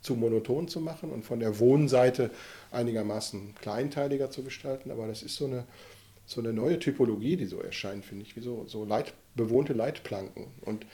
[0.01, 2.31] zu monoton zu machen und von der Wohnseite
[2.71, 4.93] einigermaßen kleinteiliger zu gestalten.
[4.93, 5.65] Aber das ist so eine,
[6.27, 10.49] so eine neue Typologie, die so erscheint, finde ich, wie so, so Leit, bewohnte Leitplanken.
[10.61, 10.85] Und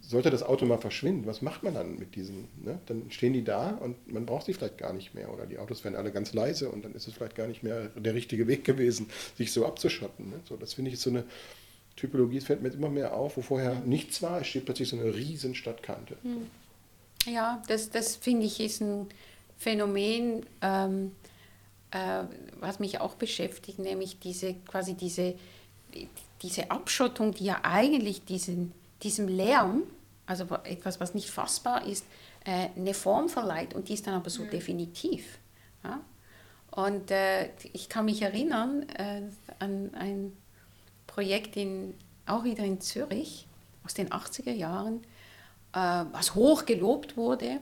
[0.00, 2.46] sollte das Auto mal verschwinden, was macht man dann mit diesen?
[2.62, 2.78] Ne?
[2.86, 5.32] Dann stehen die da und man braucht sie vielleicht gar nicht mehr.
[5.34, 7.88] Oder die Autos werden alle ganz leise und dann ist es vielleicht gar nicht mehr
[7.96, 10.30] der richtige Weg gewesen, sich so abzuschotten.
[10.30, 10.40] Ne?
[10.48, 11.24] So, das finde ich so eine
[11.96, 14.88] Typologie, es fällt mir jetzt immer mehr auf, wo vorher nichts war, es steht plötzlich
[14.88, 16.16] so eine riesen Stadtkante.
[17.24, 19.08] Ja, das, das finde ich ist ein
[19.56, 21.12] Phänomen, ähm,
[21.90, 22.24] äh,
[22.60, 25.34] was mich auch beschäftigt, nämlich diese quasi diese,
[26.42, 28.72] diese Abschottung, die ja eigentlich diesen,
[29.02, 29.82] diesem Lärm,
[30.26, 32.04] also etwas, was nicht fassbar ist,
[32.44, 35.38] äh, eine Form verleiht und die ist dann aber so definitiv.
[35.84, 36.00] Ja?
[36.70, 39.22] Und äh, ich kann mich erinnern äh,
[39.58, 40.36] an ein
[41.06, 41.94] Projekt in,
[42.26, 43.46] auch wieder in Zürich
[43.84, 45.02] aus den 80er Jahren,
[45.72, 47.60] äh, was hoch gelobt wurde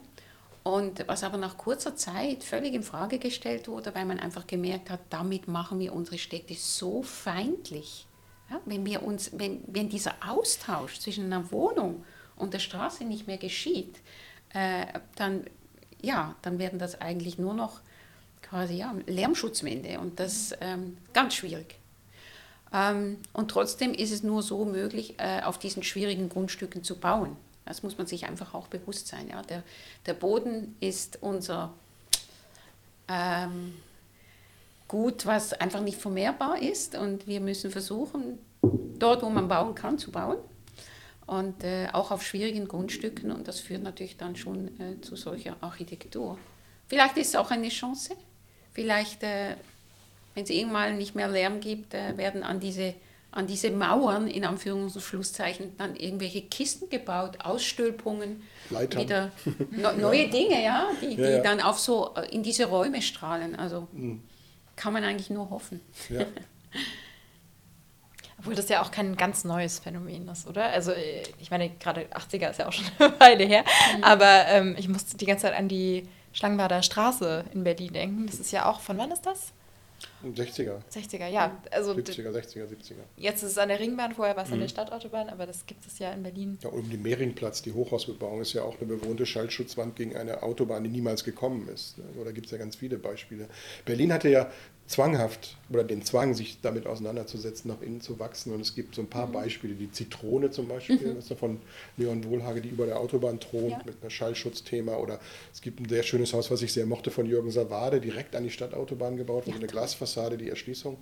[0.65, 4.91] und was aber nach kurzer Zeit völlig in Frage gestellt wurde, weil man einfach gemerkt
[4.91, 8.07] hat, damit machen wir unsere Städte so feindlich.
[8.51, 12.05] Ja, wenn, wir uns, wenn, wenn dieser Austausch zwischen einer Wohnung
[12.37, 13.97] und der Straße nicht mehr geschieht,
[14.51, 14.87] äh,
[15.17, 15.45] dann,
[16.03, 17.81] ja, dann werden das eigentlich nur noch
[18.43, 21.77] quasi ja, Lärmschutzwände und das ähm, ganz schwierig.
[22.73, 27.37] Ähm, und trotzdem ist es nur so möglich, äh, auf diesen schwierigen Grundstücken zu bauen.
[27.65, 29.29] Das muss man sich einfach auch bewusst sein.
[29.29, 29.43] Ja.
[29.43, 29.63] Der,
[30.07, 31.73] der Boden ist unser
[33.09, 33.75] ähm,
[34.89, 38.39] Gut, was einfach nicht vermehrbar ist und wir müssen versuchen,
[38.99, 40.37] dort, wo man bauen kann, zu bauen.
[41.27, 45.57] Und äh, auch auf schwierigen Grundstücken und das führt natürlich dann schon äh, zu solcher
[45.63, 46.39] Architektur.
[46.87, 48.15] Vielleicht ist es auch eine Chance.
[48.75, 49.55] Vielleicht äh,
[50.35, 52.95] wenn es irgendwann nicht mehr Lärm gibt, äh, werden an diese,
[53.31, 59.03] an diese Mauern, in Anführungs- und Schlusszeichen, dann irgendwelche Kisten gebaut, Ausstülpungen, Leitern.
[59.03, 59.31] wieder
[59.71, 61.41] ne, neue Dinge, ja, die, die Ja, ja.
[61.43, 63.55] dann auch so äh, in diese Räume strahlen.
[63.57, 64.23] Also Mhm.
[64.77, 65.81] Kann man eigentlich nur hoffen.
[66.09, 66.27] Ja.
[68.39, 70.67] Obwohl das ja auch kein ganz neues Phänomen ist, oder?
[70.67, 73.65] Also äh, ich meine, gerade 80er ist ja auch schon eine Weile her,
[74.03, 78.27] aber ähm, ich musste die ganze Zeit an die Schlangenbader Straße in Berlin denken.
[78.27, 79.53] Das ist ja auch, von wann ist das?
[80.33, 81.61] 60er, 60er, ja.
[81.71, 82.95] Also d- 70er, 60er, 70er.
[83.17, 85.87] jetzt ist es an der Ringbahn, vorher war es an der Stadtautobahn, aber das gibt
[85.87, 86.59] es ja in Berlin.
[86.63, 90.85] Ja, um den Mehringplatz, die Hochhausbebauung ist ja auch eine bewohnte Schallschutzwand gegen eine Autobahn,
[90.85, 91.99] die niemals gekommen ist.
[91.99, 92.05] ne?
[92.17, 93.49] So, da gibt es ja ganz viele Beispiele.
[93.85, 94.51] Berlin hatte ja
[94.87, 98.53] zwanghaft oder den Zwang, sich damit auseinanderzusetzen, nach innen zu wachsen.
[98.53, 99.75] Und es gibt so ein paar Beispiele.
[99.75, 101.59] Die Zitrone zum Beispiel, das ist ja von
[101.97, 103.81] Leon Wohlhage, die über der Autobahn thront Ja.
[103.87, 104.97] mit einem Schallschutzthema.
[104.97, 105.21] Oder
[105.53, 108.45] es gibt ein sehr schönes Haus, was ich sehr mochte, von Jürgen Savade, direkt an
[108.45, 110.99] die Stadtautobahn gebaut, wo so eine Glasfassade die Erschließung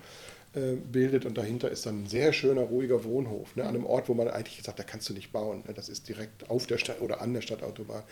[0.55, 4.09] äh, bildet und dahinter ist dann ein sehr schöner, ruhiger Wohnhof, ne, an einem Ort,
[4.09, 5.65] wo man eigentlich sagt, da kannst du nicht bauen.
[5.67, 8.03] Ne, das ist direkt auf der Stadt oder an der Stadtautobahn.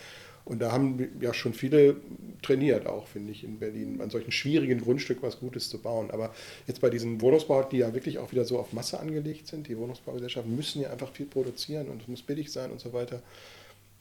[0.51, 1.95] Und da haben ja schon viele
[2.43, 6.11] trainiert, auch finde ich, in Berlin, an solchen schwierigen Grundstücken was Gutes zu bauen.
[6.11, 6.35] Aber
[6.67, 9.79] jetzt bei diesen Wohnungsbauten, die ja wirklich auch wieder so auf Masse angelegt sind, die
[9.79, 13.23] Wohnungsbaugesellschaften müssen ja einfach viel produzieren und es muss billig sein und so weiter.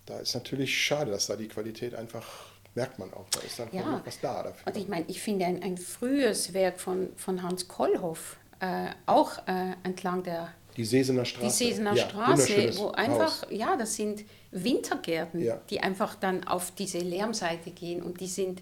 [0.08, 2.26] Da ist natürlich schade, dass da die Qualität einfach,
[2.74, 4.02] merkt man auch, da ist dann Ja.
[4.04, 4.66] was da dafür.
[4.74, 9.38] Und ich meine, ich finde ein, ein frühes Werk von, von Hans Kollhoff, äh, auch
[9.48, 11.46] äh, entlang der Die Sesener Straße.
[11.46, 12.94] Die Sesener Ja, Straße, wo Haus.
[12.96, 15.62] einfach, ja, das sind Wintergärten, Ja.
[15.70, 18.62] die einfach dann auf diese Lärmseite gehen und die sind,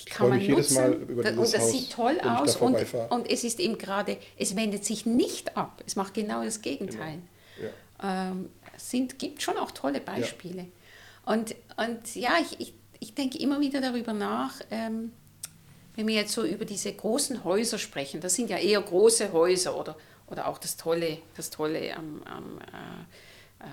[0.00, 1.06] die kann man nutzen.
[1.08, 2.76] Und das sieht toll aus und,
[3.10, 7.20] und es ist eben gerade, es wendet sich nicht ab, es macht genau das Gegenteil.
[8.02, 8.30] Ja.
[8.30, 10.66] Ähm, es sind, gibt schon auch tolle Beispiele.
[11.24, 15.12] Und, und ja, ich, ich, ich denke immer wieder darüber nach, ähm,
[15.96, 19.78] wenn wir jetzt so über diese großen Häuser sprechen, das sind ja eher große Häuser
[19.78, 19.96] oder,
[20.26, 23.66] oder auch das Tolle, das Tolle am, am, äh, äh,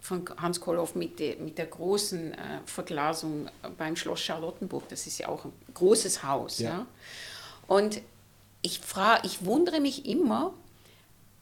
[0.00, 2.36] von Hans Kollhoff mit, der- mit der großen äh,
[2.66, 4.88] Verglasung beim Schloss Charlottenburg.
[4.88, 6.58] Das ist ja auch ein großes Haus.
[6.58, 6.70] Ja.
[6.70, 6.86] Ja.
[7.66, 8.00] Und
[8.62, 10.52] ich, frage, ich wundere mich immer,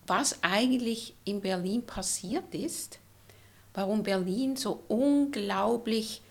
[0.07, 2.99] was eigentlich in Berlin passiert ist,
[3.75, 6.23] warum Berlin so unglaublich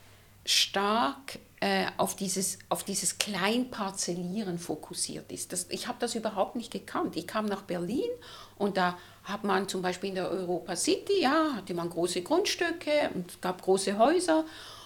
[0.46, 5.54] stark äh, auf, dieses, auf dieses Kleinparzellieren fokussiert ist.
[5.54, 7.16] Das, ich habe das überhaupt nicht gekannt.
[7.16, 8.10] Ich kam nach Berlin
[8.58, 8.98] und da
[9.28, 13.42] hat man zum Beispiel in der Europa City, ja, hatte man große Grundstücke und es
[13.42, 14.46] gab große Häuser.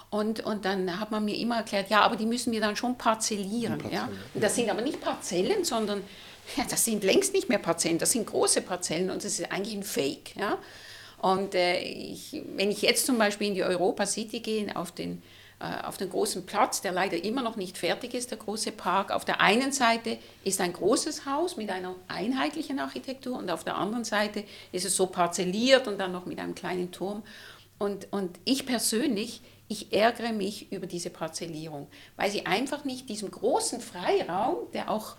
[0.10, 2.98] Und, und dann hat man mir immer erklärt, ja, aber die müssen wir dann schon
[2.98, 3.80] parzellieren.
[3.90, 4.02] Ja?
[4.02, 4.20] Parzellen.
[4.34, 6.04] Und das sind aber nicht Parzellen, sondern
[6.58, 9.76] ja, das sind längst nicht mehr Parzellen, das sind große Parzellen und das ist eigentlich
[9.76, 10.36] ein Fake.
[10.36, 10.58] Ja?
[11.20, 15.22] Und äh, ich, wenn ich jetzt zum Beispiel in die Europa City gehe, auf den,
[15.84, 19.12] auf den großen Platz, der leider immer noch nicht fertig ist, der große Park.
[19.12, 23.78] Auf der einen Seite ist ein großes Haus mit einer einheitlichen Architektur und auf der
[23.78, 27.24] anderen Seite ist es so parzelliert und dann noch mit einem kleinen Turm.
[27.78, 33.30] Und, und ich persönlich, ich ärgere mich über diese Parzellierung, weil sie einfach nicht diesen
[33.30, 35.16] großen Freiraum, der auch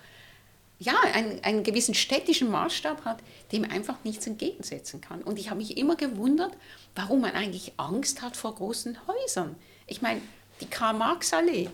[0.78, 3.18] ja, einen, einen gewissen städtischen Maßstab hat,
[3.53, 5.22] dem einfach nichts entgegensetzen kann.
[5.22, 6.53] Und ich habe mich immer gewundert,
[6.97, 9.55] warum man eigentlich Angst hat vor großen Häusern.
[9.87, 10.20] Ich meine,
[10.61, 11.68] die Karl-Marx-Allee,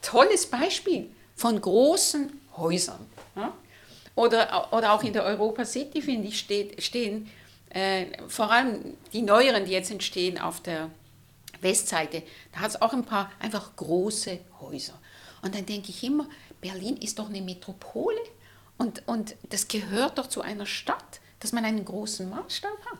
[0.00, 3.06] tolles Beispiel von großen Häusern.
[3.36, 3.52] Ja?
[4.14, 7.30] Oder, oder auch in der Europa City, finde ich, steht, stehen
[7.70, 10.90] äh, vor allem die neueren, die jetzt entstehen auf der
[11.60, 12.22] Westseite,
[12.52, 14.98] da hat es auch ein paar einfach große Häuser.
[15.42, 16.28] Und dann denke ich immer,
[16.60, 18.18] Berlin ist doch eine Metropole
[18.78, 22.98] und, und das gehört doch zu einer Stadt, dass man einen großen Maßstab hat.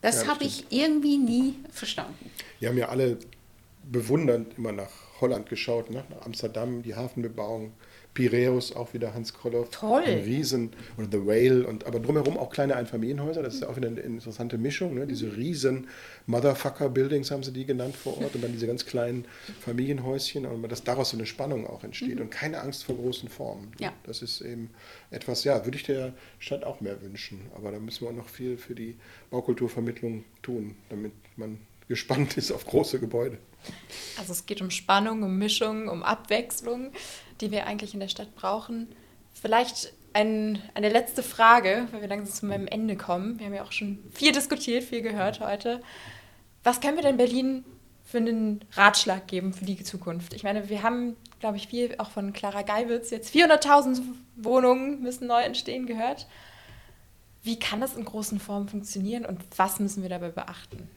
[0.00, 2.30] Das ja, habe ich irgendwie nie verstanden.
[2.60, 3.18] Wir haben ja alle
[3.90, 6.04] bewundernd immer nach Holland geschaut, ne?
[6.10, 7.72] nach Amsterdam, die Hafenbebauung,
[8.14, 9.70] Piräus, auch wieder Hans Krolloff.
[9.70, 10.02] Toll.
[10.04, 13.42] Ein Riesen oder The Whale und aber drumherum auch kleine Einfamilienhäuser.
[13.42, 14.94] Das ist ja auch wieder eine interessante Mischung.
[14.94, 15.06] Ne?
[15.06, 15.86] Diese riesen
[16.26, 19.24] Motherfucker-Buildings haben sie die genannt vor Ort und dann diese ganz kleinen
[19.60, 22.22] Familienhäuschen und dass daraus so eine Spannung auch entsteht mhm.
[22.22, 23.72] und keine Angst vor großen Formen.
[23.78, 23.92] Ja.
[24.04, 24.70] Das ist eben
[25.10, 27.42] etwas, ja, würde ich der Stadt auch mehr wünschen.
[27.54, 28.96] Aber da müssen wir auch noch viel für die
[29.30, 31.58] Baukulturvermittlung tun, damit man
[31.88, 33.38] gespannt ist auf große Gebäude.
[34.18, 36.92] Also es geht um Spannung, um Mischung, um Abwechslung,
[37.40, 38.88] die wir eigentlich in der Stadt brauchen.
[39.32, 43.38] Vielleicht ein, eine letzte Frage, weil wir langsam zu meinem Ende kommen.
[43.38, 45.80] Wir haben ja auch schon viel diskutiert, viel gehört heute.
[46.64, 47.64] Was können wir denn Berlin
[48.04, 50.34] für einen Ratschlag geben für die Zukunft?
[50.34, 54.00] Ich meine, wir haben, glaube ich, viel auch von Clara Geiwitz jetzt 400.000
[54.36, 56.26] Wohnungen müssen neu entstehen gehört.
[57.42, 60.88] Wie kann das in großen Formen funktionieren und was müssen wir dabei beachten?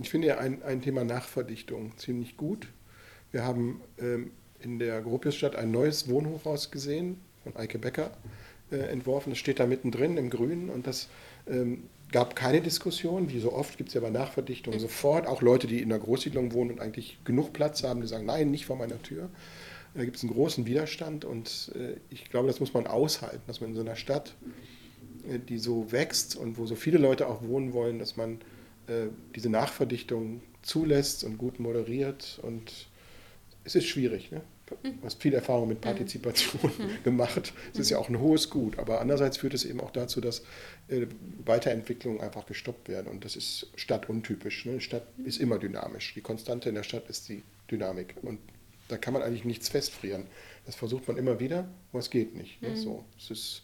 [0.00, 2.68] Ich finde ja ein, ein Thema Nachverdichtung ziemlich gut.
[3.32, 4.30] Wir haben ähm,
[4.60, 8.10] in der Gropiusstadt ein neues Wohnhochhaus gesehen von Eike Becker
[8.70, 9.30] äh, entworfen.
[9.30, 11.08] Das steht da mittendrin im Grünen und das
[11.48, 13.30] ähm, gab keine Diskussion.
[13.30, 16.52] Wie so oft gibt es ja bei Nachverdichtung sofort auch Leute, die in der Großsiedlung
[16.52, 19.30] wohnen und eigentlich genug Platz haben, die sagen, nein, nicht vor meiner Tür.
[19.94, 23.62] Da gibt es einen großen Widerstand und äh, ich glaube, das muss man aushalten, dass
[23.62, 24.34] man in so einer Stadt,
[25.26, 28.40] äh, die so wächst und wo so viele Leute auch wohnen wollen, dass man
[28.86, 32.40] äh, diese Nachverdichtung zulässt und gut moderiert.
[32.42, 32.88] Und
[33.64, 34.30] es ist schwierig.
[34.30, 34.42] Ne?
[34.66, 36.90] Du hast viel Erfahrung mit Partizipation mhm.
[37.04, 37.52] gemacht.
[37.72, 38.78] Es ist ja auch ein hohes Gut.
[38.78, 40.42] Aber andererseits führt es eben auch dazu, dass
[40.88, 41.06] äh,
[41.44, 43.06] Weiterentwicklungen einfach gestoppt werden.
[43.08, 44.66] Und das ist stadtuntypisch.
[44.66, 44.80] Ne?
[44.80, 46.14] Stadt ist immer dynamisch.
[46.14, 48.16] Die Konstante in der Stadt ist die Dynamik.
[48.22, 48.40] Und
[48.88, 50.26] da kann man eigentlich nichts festfrieren.
[50.64, 52.60] Das versucht man immer wieder, aber es geht nicht.
[52.62, 52.70] Ne?
[52.70, 52.76] Mhm.
[52.76, 53.62] So, es ist,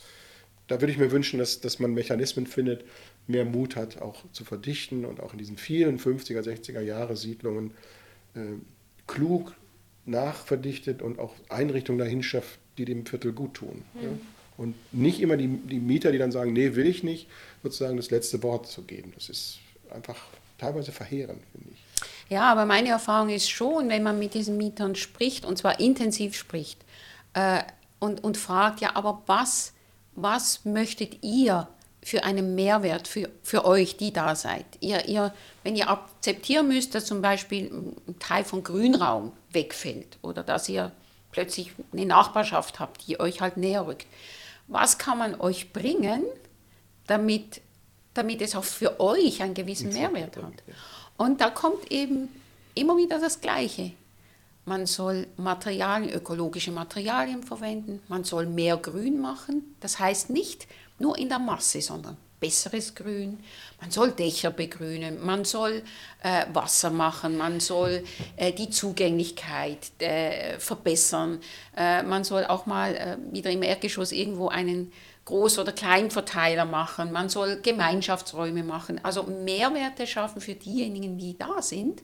[0.69, 2.85] da würde ich mir wünschen, dass, dass man Mechanismen findet,
[3.27, 7.73] mehr Mut hat, auch zu verdichten und auch in diesen vielen 50er, 60er Jahre Siedlungen
[8.35, 8.41] äh,
[9.07, 9.55] klug
[10.05, 13.85] nachverdichtet und auch Einrichtungen dahin schafft, die dem Viertel gut tun.
[13.95, 14.03] Mhm.
[14.03, 14.09] Ja?
[14.57, 17.29] Und nicht immer die, die Mieter, die dann sagen, nee, will ich nicht,
[17.63, 19.13] sozusagen das letzte Wort zu geben.
[19.15, 19.59] Das ist
[19.91, 20.21] einfach
[20.59, 21.83] teilweise verheerend, finde ich.
[22.29, 26.35] Ja, aber meine Erfahrung ist schon, wenn man mit diesen Mietern spricht, und zwar intensiv
[26.37, 26.79] spricht,
[27.35, 27.61] äh,
[27.99, 29.73] und, und fragt, ja, aber was,
[30.15, 31.69] was möchtet ihr
[32.03, 34.67] für einen Mehrwert für, für euch, die da seid.
[34.81, 35.33] Ihr, ihr,
[35.63, 37.71] wenn ihr akzeptieren müsst, dass zum Beispiel
[38.09, 40.91] ein Teil von Grünraum wegfällt oder dass ihr
[41.31, 44.07] plötzlich eine Nachbarschaft habt, die euch halt näher rückt,
[44.67, 46.25] was kann man euch bringen,
[47.07, 47.61] damit,
[48.15, 50.63] damit es auch für euch einen gewissen Mehrwert hat?
[51.17, 52.29] Und da kommt eben
[52.75, 53.93] immer wieder das Gleiche.
[54.65, 59.75] Man soll Materialien, ökologische Materialien verwenden, man soll mehr Grün machen.
[59.81, 60.69] Das heißt nicht,
[61.03, 63.39] nur in der Masse, sondern besseres Grün.
[63.81, 65.83] Man soll Dächer begrünen, man soll
[66.23, 68.05] äh, Wasser machen, man soll
[68.37, 71.41] äh, die Zugänglichkeit äh, verbessern.
[71.77, 74.93] Äh, man soll auch mal äh, wieder im Erdgeschoss irgendwo einen
[75.27, 77.13] Groß- oder Kleinverteiler machen.
[77.13, 79.01] Man soll Gemeinschaftsräume machen.
[79.05, 82.03] Also Mehrwerte schaffen für diejenigen, die da sind.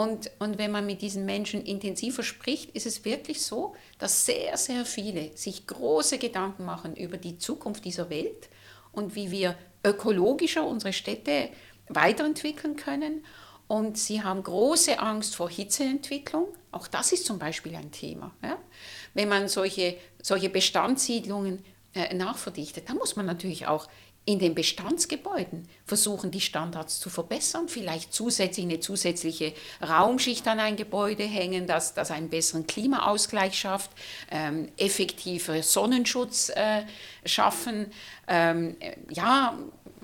[0.00, 4.56] Und, und wenn man mit diesen Menschen intensiver spricht, ist es wirklich so, dass sehr,
[4.56, 8.48] sehr viele sich große Gedanken machen über die Zukunft dieser Welt
[8.92, 11.50] und wie wir ökologischer unsere Städte
[11.90, 13.26] weiterentwickeln können.
[13.68, 16.46] Und sie haben große Angst vor Hitzeentwicklung.
[16.72, 18.34] Auch das ist zum Beispiel ein Thema.
[18.42, 18.56] Ja?
[19.12, 23.86] Wenn man solche, solche Bestandssiedlungen äh, nachverdichtet, dann muss man natürlich auch
[24.26, 30.76] in den Bestandsgebäuden versuchen, die Standards zu verbessern, vielleicht zusätzlich eine zusätzliche Raumschicht an ein
[30.76, 33.90] Gebäude hängen, das, das einen besseren Klimaausgleich schafft,
[34.30, 36.82] ähm, effektiver Sonnenschutz äh,
[37.24, 37.86] schaffen,
[38.28, 38.76] ähm,
[39.10, 39.58] ja,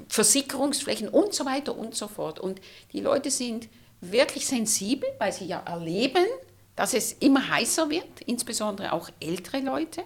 [0.08, 2.40] Versickerungsflächen und so weiter und so fort.
[2.40, 2.60] Und
[2.92, 3.68] die Leute sind
[4.00, 6.26] wirklich sensibel, weil sie ja erleben,
[6.74, 10.02] dass es immer heißer wird, insbesondere auch ältere Leute,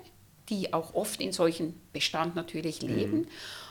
[0.49, 3.29] die auch oft in solchen Bestand natürlich leben.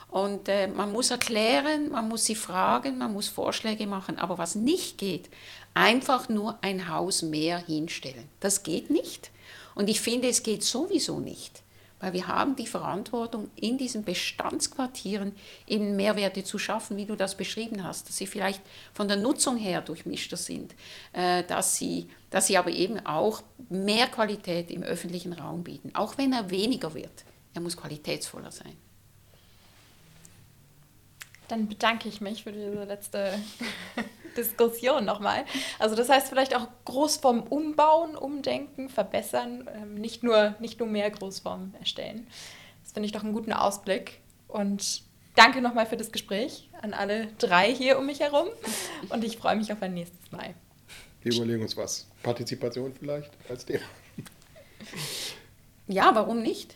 [0.10, 4.18] Und äh, man muss erklären, man muss sie fragen, man muss Vorschläge machen.
[4.18, 5.30] Aber was nicht geht,
[5.74, 8.28] einfach nur ein Haus mehr hinstellen.
[8.39, 9.32] Das geht nicht.
[9.76, 11.62] Und ich finde, es geht sowieso nicht.
[11.99, 15.36] Weil wir haben die Verantwortung, in diesen Bestandsquartieren
[15.68, 18.62] eben Mehrwerte zu schaffen, wie du das beschrieben hast, dass sie vielleicht
[18.93, 20.76] von der Nutzung her durchmischter sind,
[21.12, 26.18] äh, dass, sie, dass sie aber eben auch mehr Qualität im öffentlichen Raum bieten, auch
[26.18, 27.26] wenn er weniger wird.
[27.53, 28.78] Er muss qualitätsvoller sein.
[31.50, 33.34] Dann bedanke ich mich für diese letzte
[34.38, 35.43] Diskussion nochmal.
[35.80, 41.10] Also das heißt vielleicht auch Großform umbauen, umdenken, verbessern, ähm, nicht, nur, nicht nur mehr
[41.10, 42.28] Großformen erstellen.
[42.84, 44.20] Das finde ich doch einen guten Ausblick.
[44.47, 45.02] Und
[45.36, 48.47] danke nochmal für das Gespräch an alle drei hier um mich herum.
[49.10, 50.54] Und ich freue mich auf ein nächstes Mal.
[51.22, 52.08] Wir überlegen uns was.
[52.24, 53.84] Partizipation vielleicht als Thema.
[55.88, 56.76] Ja, warum nicht?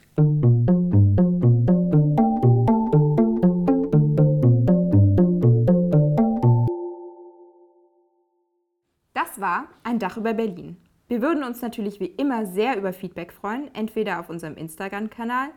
[9.34, 10.78] Das war ein Dach über Berlin.
[11.08, 15.50] Wir würden uns natürlich wie immer sehr über Feedback freuen, entweder auf unserem Instagram-Kanal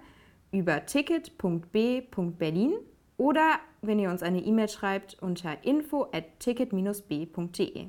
[0.51, 2.72] über ticket.b.berlin
[3.18, 7.89] oder wenn ihr uns eine E-Mail schreibt unter info at ticket-b.de.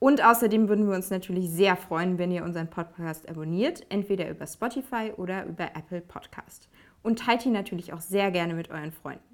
[0.00, 4.48] Und außerdem würden wir uns natürlich sehr freuen, wenn ihr unseren Podcast abonniert, entweder über
[4.48, 6.68] Spotify oder über Apple Podcast.
[7.04, 9.29] Und teilt ihn natürlich auch sehr gerne mit euren Freunden.